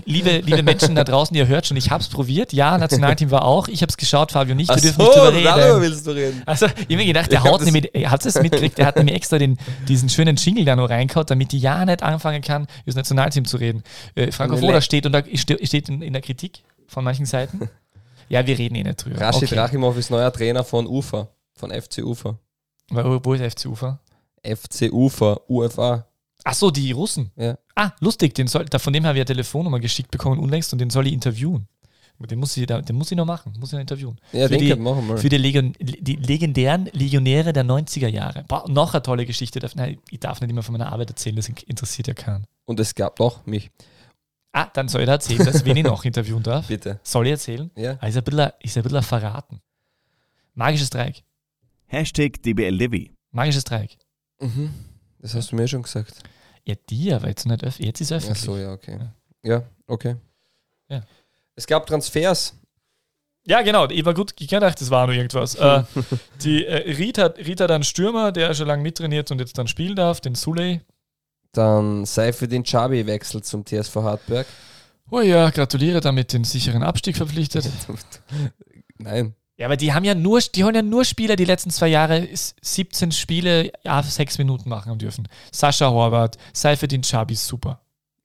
[0.05, 2.53] liebe, liebe Menschen da draußen, ihr hört schon, ich hab's probiert.
[2.53, 3.67] Ja, Nationalteam war auch.
[3.67, 4.69] Ich hab's geschaut, Fabio nicht.
[4.69, 5.81] Wir dürfen so, nicht drüber darüber reden.
[5.81, 6.43] willst du reden.
[6.45, 9.15] Also, ich hab mir gedacht, der Ich haut nämlich, habt es mitgekriegt, der hat nämlich
[9.15, 9.57] extra den,
[9.87, 13.45] diesen schönen Jingle da noch reingehauen, damit die ja nicht anfangen kann, über das Nationalteam
[13.45, 13.83] zu reden.
[14.13, 17.69] Äh, Franco Foda steht, und da ste- steht in, in der Kritik von manchen Seiten.
[18.29, 19.21] Ja, wir reden eh nicht drüber.
[19.21, 19.57] Rashid Okay.
[19.57, 22.37] Rachimov ist neuer Trainer von Ufa, von FC Ufa.
[22.89, 24.01] Wo, wo ist FC Ufer?
[24.43, 26.06] FC Ufa, UFA.
[26.49, 27.31] Ach so, die Russen.
[27.35, 27.57] Ja.
[27.75, 30.79] Ah, lustig, den soll, da, von dem habe ich eine Telefonnummer geschickt bekommen unlängst und
[30.79, 31.67] den soll ich interviewen.
[32.19, 34.17] Den muss ich, da- den muss ich noch machen, muss ich noch interviewen.
[34.31, 35.17] Ja, Für den die- machen wir.
[35.17, 38.43] Für die, Legion, die legendären Legionäre der 90er Jahre.
[38.47, 39.59] Boah, noch eine tolle Geschichte.
[39.59, 42.45] Darf, nein, ich darf nicht immer von meiner Arbeit erzählen, das interessiert ja keinen.
[42.65, 43.69] Und es gab doch mich,
[44.53, 46.67] Ah, dann soll ich da erzählen, dass wen ich noch interviewen darf.
[46.67, 46.99] bitte.
[47.03, 47.69] Soll ich erzählen?
[47.75, 47.97] Ja.
[47.99, 49.59] Ah, ist ein bisschen, ist ein bisschen verraten.
[50.55, 51.23] Magisches Dreieck.
[51.85, 53.09] Hashtag DBLDW.
[53.31, 53.97] Magisches Dreieck.
[54.39, 54.73] Mhm.
[55.19, 56.23] Das hast du mir schon gesagt.
[56.67, 58.43] Ja, die, aber jetzt nicht öff jetzt ist es Ach öffentlich.
[58.43, 58.99] so, ja, okay.
[59.43, 60.17] Ja, okay.
[60.89, 61.01] Ja.
[61.55, 62.55] Es gab Transfers.
[63.45, 63.87] Ja, genau.
[63.89, 65.55] Ich war gut, ich gedacht, das war nur irgendwas.
[65.55, 65.83] äh,
[66.43, 67.37] die äh, Ried, hat,
[67.71, 70.81] einen Stürmer, der schon lange mittrainiert und jetzt dann spielen darf, den Suley.
[71.53, 74.45] Dann Seifedin Chabi wechselt zum TSV Hartberg.
[75.09, 77.69] Oh ja, gratuliere damit den sicheren Abstieg verpflichtet.
[78.97, 79.33] Nein.
[79.57, 82.29] Ja, aber die haben ja nur, die haben ja nur Spieler, die letzten zwei Jahre
[82.29, 85.27] s- 17 Spiele ja, sechs Minuten machen dürfen.
[85.51, 87.81] Sascha Horvath, Seifedin Chabi, super.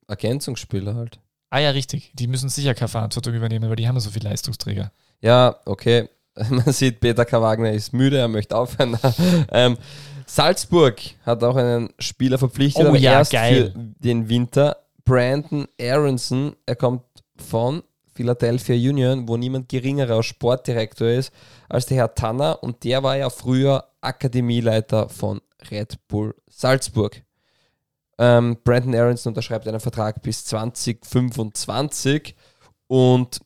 [0.07, 1.19] Ergänzungsspieler halt.
[1.49, 2.11] Ah ja, richtig.
[2.13, 4.91] Die müssen sicher keine Verantwortung übernehmen, weil die haben ja so viele Leistungsträger.
[5.21, 6.09] Ja, okay.
[6.49, 7.41] Man sieht, Peter K.
[7.41, 8.97] Wagner ist müde, er möchte aufhören.
[9.51, 9.77] ähm,
[10.25, 13.71] Salzburg hat auch einen Spieler verpflichtet, Oh aber ja, erst geil.
[13.73, 14.77] für den Winter.
[15.05, 17.03] Brandon Aronson, er kommt
[17.35, 17.83] von
[18.15, 21.31] Philadelphia Union, wo niemand geringerer als Sportdirektor ist
[21.69, 25.41] als der Herr Tanner und der war ja früher Akademieleiter von
[25.71, 27.23] Red Bull Salzburg.
[28.17, 32.35] Ähm, Brandon Aronson unterschreibt einen Vertrag bis 2025
[32.87, 33.39] und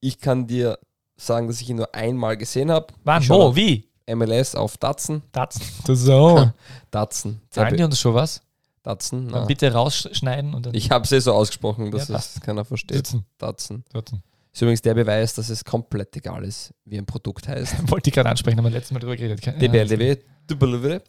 [0.00, 0.78] ich kann dir
[1.16, 2.86] sagen, dass ich ihn nur einmal gesehen habe.
[3.04, 3.28] Wann?
[3.28, 3.54] Wo?
[3.54, 3.88] Wie?
[4.08, 5.22] MLS auf Datsen.
[5.32, 6.50] Das, das so.
[6.90, 7.42] Datsen.
[7.50, 8.40] Sagen die uns schon was?
[8.86, 9.28] Datsen.
[9.28, 9.44] Dann Na.
[9.46, 12.96] bitte rausschneiden und dann Ich habe es eh so ausgesprochen, dass Ja, es keiner versteht.
[12.98, 13.26] sitzen.
[13.38, 13.84] Datsen.
[13.92, 14.22] sitzen.
[14.52, 17.74] Ist übrigens der Beweis, dass es komplett egal ist, wie ein Produkt heißt.
[17.90, 19.44] Wollte ich gerade ansprechen, haben wir letztes Mal drüber geredet.
[19.44, 20.16] DBLDW.
[20.48, 21.00] DBLDW.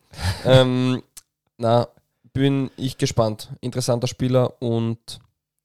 [0.46, 1.02] ähm,
[1.58, 1.88] na,
[2.34, 3.50] bin ich gespannt.
[3.62, 5.20] Interessanter Spieler und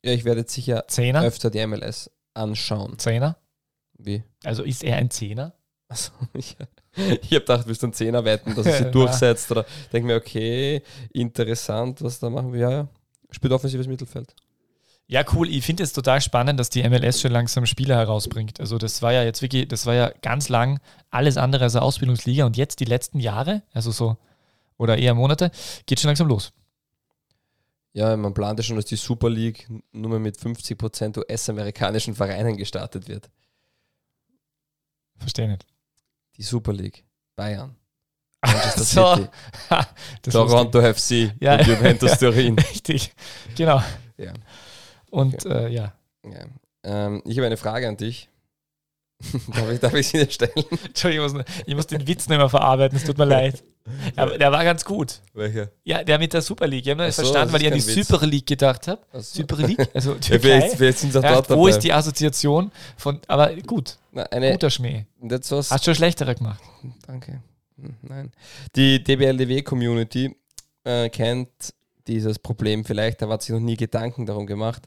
[0.05, 1.23] ja, ich werde jetzt sicher Zehner?
[1.23, 2.99] öfter die MLS anschauen.
[2.99, 3.37] Zehner?
[3.99, 4.23] Wie?
[4.45, 5.55] Also ist er ein Zehner?
[5.89, 6.57] Also, ich
[6.97, 9.51] ich habe gedacht, willst du einen Zehner wetten, dass er sich durchsetzt?
[9.51, 10.83] Oder denke mir, okay,
[11.13, 12.61] interessant, was da machen wir.
[12.61, 12.89] Ja, ja.
[13.31, 14.35] Spielt offensives Mittelfeld.
[15.07, 15.49] Ja, cool.
[15.49, 18.61] Ich finde es total spannend, dass die MLS schon langsam Spieler herausbringt.
[18.61, 20.81] Also das war ja jetzt wirklich, das war ja ganz lang
[21.11, 24.17] alles andere als eine Ausbildungsliga und jetzt die letzten Jahre, also so,
[24.79, 25.51] oder eher Monate,
[25.87, 26.53] geht schon langsam los.
[27.95, 33.07] Ja, man plante schon, dass die Super League nur mehr mit 50% US-amerikanischen Vereinen gestartet
[33.07, 33.29] wird.
[35.19, 35.67] Verstehe nicht.
[36.37, 37.05] Die Super League.
[37.37, 37.77] Bayern.
[38.45, 39.15] Manchester So.
[39.17, 39.29] City.
[40.31, 41.55] Toronto FC Ja.
[41.59, 42.59] und Juventus Turin.
[42.59, 43.13] Richtig,
[43.57, 43.83] genau.
[44.17, 44.33] Ja.
[45.11, 45.93] Und äh, ja,
[46.25, 46.47] Ja.
[46.85, 48.29] Ähm, ich habe eine Frage an dich.
[49.55, 50.53] darf, ich, darf ich sie dir stellen?
[50.85, 53.63] Entschuldigung, ich muss, ich muss den Witz nicht mehr verarbeiten, es tut mir leid.
[54.17, 55.21] Aber der war ganz gut.
[55.35, 55.73] Welche?
[55.85, 56.87] Ja, der mit der Super League.
[56.87, 57.81] Ich habe nicht so, verstanden, weil ich an die.
[57.81, 59.03] Super League gedacht habe.
[59.13, 60.39] Also, Super League, also ja, Türkei.
[60.39, 64.53] vielleicht, vielleicht sind sie auch Ja, wo ist die Assoziation von, aber gut, Na, eine,
[64.53, 65.07] guter Schmäh.
[65.21, 66.63] was, Hast schon schlechtere gemacht.
[67.07, 67.43] Danke.
[67.77, 68.33] Hm, Nein.
[68.77, 70.37] Die DBLDW-Community
[70.85, 71.51] äh, kennt
[72.07, 74.83] dieses Problem vielleicht, aber hat sich noch nie Gedanken darum gemacht.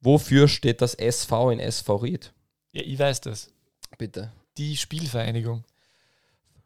[0.00, 2.32] Wofür steht das SV in SV Ried?
[2.72, 3.50] Ja, ich weiß das.
[3.98, 4.32] Bitte.
[4.56, 5.64] Die Spielvereinigung.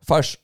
[0.00, 0.38] Falsch.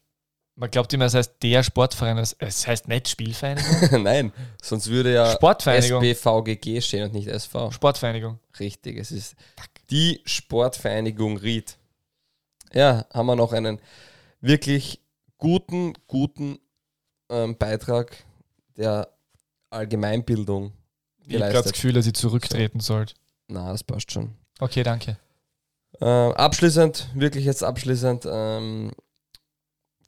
[0.57, 2.18] Man glaubt immer, es heißt der Sportverein.
[2.18, 4.03] Es heißt nicht Spielvereinigung.
[4.03, 4.32] Nein,
[4.62, 6.03] sonst würde ja Sportvereinigung.
[6.03, 7.70] SBVGG stehen und nicht SV.
[7.70, 8.38] Sportvereinigung.
[8.59, 9.36] Richtig, es ist
[9.90, 11.78] die Sportvereinigung Ried.
[12.72, 13.80] Ja, haben wir noch einen
[14.40, 15.01] wirklich
[15.38, 16.59] guten, guten
[17.30, 18.16] ähm, Beitrag
[18.76, 19.09] der
[19.70, 20.72] Allgemeinbildung
[21.26, 21.72] Ich habe gerade das geleistet.
[21.74, 23.14] Gefühl, dass ich zurücktreten sollte.
[23.48, 24.34] Na, das passt schon.
[24.59, 25.16] Okay, danke.
[26.01, 28.92] Ähm, abschließend, wirklich jetzt abschließend, ähm,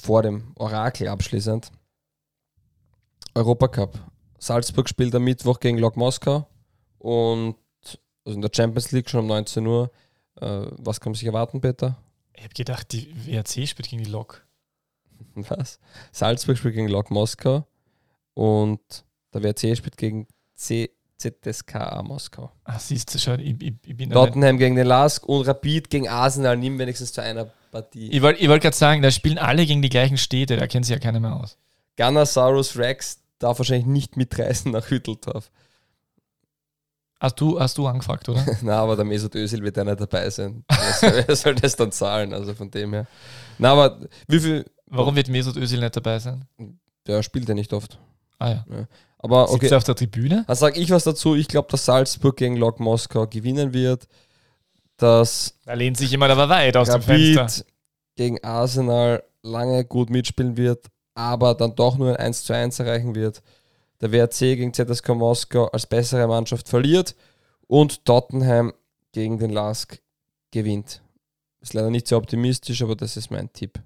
[0.03, 1.70] vor dem Orakel abschließend.
[3.36, 3.98] Europacup.
[4.38, 6.48] Salzburg spielt am Mittwoch gegen Lok Moskau
[6.98, 7.55] und
[8.24, 9.92] also in der Champions League schon um 19 Uhr.
[10.40, 11.96] Äh, was kann man sich erwarten, Peter?
[12.34, 14.44] Ich habe gedacht, die WRC spielt gegen die Lok.
[15.34, 15.78] Was?
[16.11, 17.64] Salzburg spielt gegen Lok Moskau
[18.34, 18.80] und
[19.32, 20.26] der WRC spielt gegen
[20.57, 22.50] C ZSKA Moskau.
[22.64, 26.09] Ach, siehst du schon, ich, ich, ich bin Tottenham gegen den Lask und Rapid gegen
[26.09, 26.57] Arsenal.
[26.57, 28.11] Nimm wenigstens zu einer Partie.
[28.12, 30.93] Ich wollte wollt gerade sagen, da spielen alle gegen die gleichen Städte, da kennt sich
[30.93, 31.59] ja keiner mehr aus.
[31.97, 35.51] Gunnosaurus Rex darf wahrscheinlich nicht mitreisen nach Hütteldorf.
[37.18, 38.45] Hast du, hast du angefragt, oder?
[38.62, 40.64] Na, aber der Mesut Özil wird ja nicht dabei sein.
[41.01, 42.35] Wer soll, das dann zahlen?
[42.35, 43.07] Also von dem her.
[43.59, 44.64] Na, aber wie viel.
[44.87, 46.45] Warum wird Mesut Özil nicht dabei sein?
[47.07, 47.99] Der spielt ja nicht oft.
[48.39, 48.66] Ah ja.
[49.18, 49.68] Aber Sitzt okay.
[49.70, 50.45] er auf der Tribüne?
[50.47, 51.37] Dann sage ich was dazu.
[51.37, 54.09] Ich glaube, dass Salzburg gegen Lok Moskau gewinnen wird.
[55.03, 57.42] Dass Da lehnt sich jemand aber weit aus dem Fenster.
[57.42, 57.66] Rapid
[58.14, 63.16] gegen Arsenal lange gut mitspielen wird, aber dann doch nur ein 1 zu 1 erreichen
[63.16, 63.42] wird.
[64.00, 67.16] Der WRC gegen ZSK Moskau als bessere Mannschaft verliert
[67.66, 68.72] und Tottenham
[69.11, 70.00] gegen den Lask
[70.53, 71.03] gewinnt.
[71.61, 73.80] Ist leider nicht so optimistisch, aber das ist mein Tipp.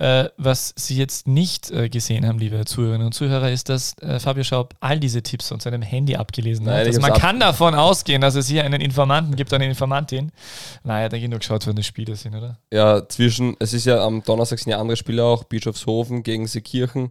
[0.00, 4.18] Äh, was Sie jetzt nicht äh, gesehen haben, liebe Zuhörerinnen und Zuhörer, ist, dass äh,
[4.18, 6.86] Fabio Schaub all diese Tipps von seinem Handy abgelesen Nein, hat.
[6.86, 10.32] Also man ab- kann davon ausgehen, dass es hier einen Informanten gibt, eine Informantin.
[10.84, 12.58] Naja, da genug geschaut, wann die Spiele sind, oder?
[12.72, 17.10] Ja, zwischen, es ist ja am Donnerstag sind ja andere Spiele auch, Bischofshofen gegen Seekirchen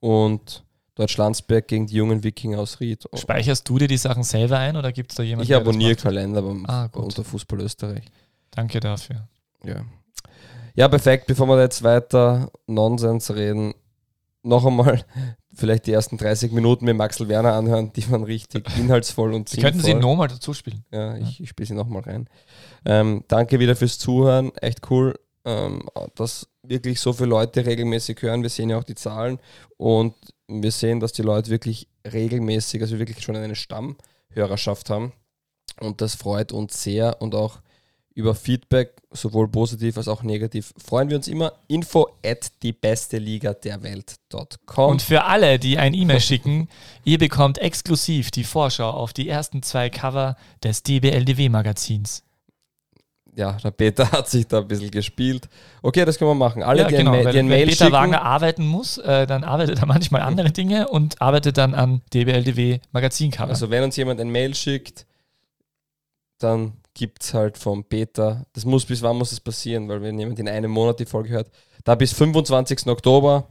[0.00, 0.64] und
[0.96, 3.04] Deutschlandsberg gegen die jungen Wikinger aus Ried.
[3.14, 5.94] Speicherst du dir die Sachen selber ein oder gibt es da jemanden, Ich abonniere?
[5.94, 8.04] Kalender beim, Ah, unter Fußball Österreich.
[8.50, 9.28] Danke dafür.
[9.64, 9.82] Ja.
[10.74, 11.26] Ja, perfekt.
[11.26, 13.74] Bevor wir jetzt weiter Nonsens reden,
[14.42, 15.04] noch einmal
[15.54, 19.60] vielleicht die ersten 30 Minuten mit Maxel Werner anhören, die waren richtig inhaltsvoll und Sie
[19.60, 20.10] könnten sie sinnvoll.
[20.10, 20.84] nochmal dazu spielen.
[20.90, 22.28] Ja, ich, ich spiele sie nochmal rein.
[22.84, 24.52] Ähm, danke wieder fürs Zuhören.
[24.56, 25.14] Echt cool,
[25.44, 28.42] ähm, dass wirklich so viele Leute regelmäßig hören.
[28.42, 29.38] Wir sehen ja auch die Zahlen
[29.76, 30.14] und
[30.48, 35.12] wir sehen, dass die Leute wirklich regelmäßig, also wirklich schon eine Stammhörerschaft haben.
[35.80, 37.60] Und das freut uns sehr und auch
[38.16, 41.52] über Feedback, sowohl positiv als auch negativ, freuen wir uns immer.
[41.66, 44.90] Info at die beste Liga der Welt.com.
[44.90, 46.68] Und für alle, die ein E-Mail schicken,
[47.04, 52.22] ihr bekommt exklusiv die Vorschau auf die ersten zwei Cover des DBLDW-Magazins.
[53.34, 55.48] ja, der Peter hat sich da ein bisschen gespielt.
[55.82, 56.62] Okay, das können wir machen.
[56.62, 59.42] Alle, Ja, die, genau, ein, Ma- wenn Mail Peter schicken, Wagner arbeiten muss, äh, dann
[59.42, 63.48] arbeitet er manchmal andere Dinge und arbeitet dann an DBLDW Magazincover.
[63.50, 65.04] Also wenn uns jemand ein Mail schickt,
[66.38, 70.18] dann gibt es halt vom Peter, das muss, bis wann muss es passieren, weil wenn
[70.18, 71.50] jemand in einem Monat die Folge hört,
[71.84, 72.86] da bis 25.
[72.86, 73.48] Oktober,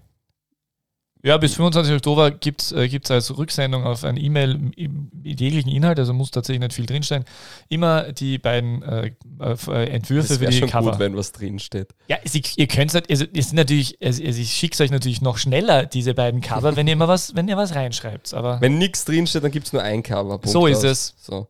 [1.25, 1.95] ja, bis 25.
[1.95, 6.31] Oktober gibt es äh, gibt's als Rücksendung auf ein E-Mail mit jeglichen Inhalt, also muss
[6.31, 7.23] tatsächlich nicht viel drinstehen,
[7.69, 10.91] immer die beiden äh, äh, Entwürfe das für die schon Cover.
[10.91, 11.95] gut, wenn was drinsteht.
[12.09, 15.21] Ja, Sie, ihr könnt halt, also, es sind natürlich, also, also ich schicke euch natürlich
[15.21, 18.33] noch schneller diese beiden Cover, wenn ihr mal was, wenn ihr was reinschreibt.
[18.33, 20.39] Aber Wenn nichts drinsteht, dann gibt es nur ein Cover.
[20.39, 20.83] Punkt So ist aus.
[20.83, 21.15] es.
[21.21, 21.47] So.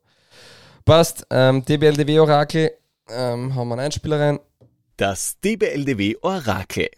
[0.85, 2.71] Passt, ähm, DBLDW Orakel,
[3.07, 4.39] ähm, haben wir einen Einspieler rein.
[4.97, 6.89] Das DBLDW Orakel.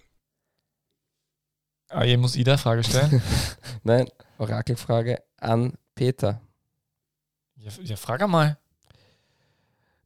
[1.89, 3.21] ah, ihr muss Ida Frage stellen.
[3.83, 4.09] Nein,
[4.39, 6.41] Orakelfrage an Peter.
[7.57, 8.57] ja, ja, frag einmal.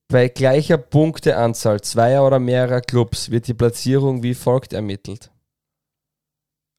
[0.10, 5.32] Bei gleicher Punkteanzahl zweier oder mehrerer Clubs wird die Platzierung wie folgt ermittelt.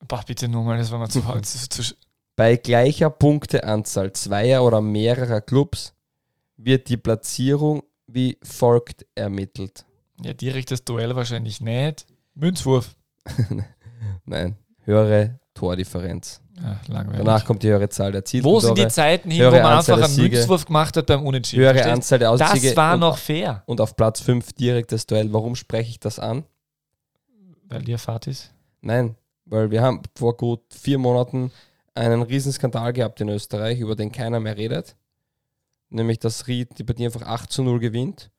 [0.06, 1.94] Boah, bitte nur mal, das war mal zu, zu, zu
[2.36, 5.94] Bei gleicher Punkteanzahl zweier oder mehrerer Clubs
[6.64, 9.84] wird die Platzierung wie folgt ermittelt.
[10.22, 12.06] Ja, direktes Duell wahrscheinlich nicht.
[12.34, 12.96] Münzwurf.
[14.24, 16.40] Nein, höhere Tordifferenz.
[16.88, 17.24] Langweilig.
[17.24, 18.44] Danach kommt die höhere Zahl der Ziele.
[18.44, 20.36] Wo sind die Zeiten hin, wo man Anzahl einfach einen Siege.
[20.36, 21.62] Münzwurf gemacht hat beim Unentschieden?
[21.62, 21.94] höhere verstehst?
[21.94, 23.62] Anzahl der Aussiege das war und, noch fair.
[23.66, 25.32] und auf Platz 5 direktes Duell.
[25.32, 26.44] Warum spreche ich das an?
[27.68, 28.52] Weil dir Fahrt ist.
[28.82, 31.50] Nein, weil wir haben vor gut vier Monaten
[31.94, 34.96] einen Riesenskandal gehabt in Österreich, über den keiner mehr redet.
[35.90, 38.30] Nämlich, dass Ried die Partie einfach 8 zu 0 gewinnt.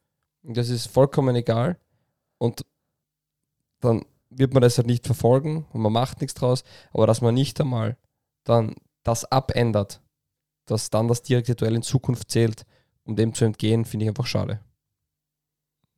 [0.44, 1.78] Und das ist vollkommen egal.
[2.38, 2.66] Und
[3.82, 6.64] dann wird man das halt nicht verfolgen und man macht nichts draus.
[6.92, 7.98] Aber dass man nicht einmal
[8.44, 10.02] dann das abändert,
[10.66, 12.66] dass dann das direkte Duell in Zukunft zählt,
[13.04, 14.62] um dem zu entgehen, finde ich einfach schade.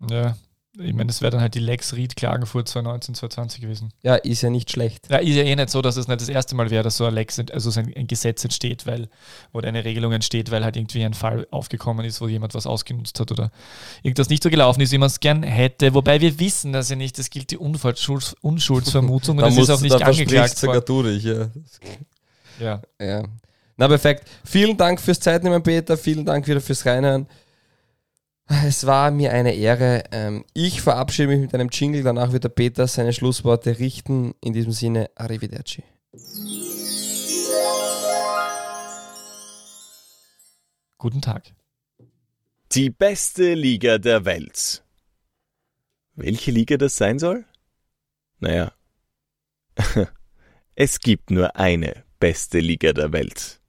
[0.10, 0.36] Ja,
[0.80, 3.94] ich meine, das wäre dann halt die Lex Ried Klagenfurt 2019, 2020 gewesen.
[4.02, 5.08] Ja, ist ja nicht schlecht.
[5.08, 7.06] Ja, ist ja eh nicht so, dass es nicht das erste Mal wäre, dass so
[7.06, 9.08] ein Lex, also so ein, ein Gesetz entsteht, weil,
[9.52, 13.20] oder eine Regelung entsteht, weil halt irgendwie ein Fall aufgekommen ist, wo jemand was ausgenutzt
[13.20, 13.52] hat oder
[14.02, 15.94] irgendwas nicht so gelaufen ist, wie man es gern hätte.
[15.94, 19.70] Wobei wir wissen das ja nicht, das gilt die Unfallschulds Unschuldsvermutung und Da das ist
[19.70, 21.50] auch nicht da angeklagt sogar du dich, ja.
[22.60, 22.82] Ja.
[23.00, 23.24] Ja.
[23.78, 24.28] Na perfekt.
[24.44, 25.98] Vielen Dank fürs Zeitnehmen, Peter.
[25.98, 27.28] Vielen Dank wieder fürs Reinhören.
[28.48, 30.04] Es war mir eine Ehre.
[30.12, 32.04] Ähm, Ich verabschiede mich mit einem Jingle.
[32.04, 34.34] Danach wird der Peter seine Schlussworte richten.
[34.42, 35.84] In diesem Sinne, Arrivederci.
[40.98, 41.54] Guten Tag.
[42.72, 44.84] Die beste Liga der Welt.
[46.16, 47.46] Welche Liga das sein soll?
[48.40, 48.74] Naja,
[50.76, 53.62] Es gibt nur eine beste Liga der Welt.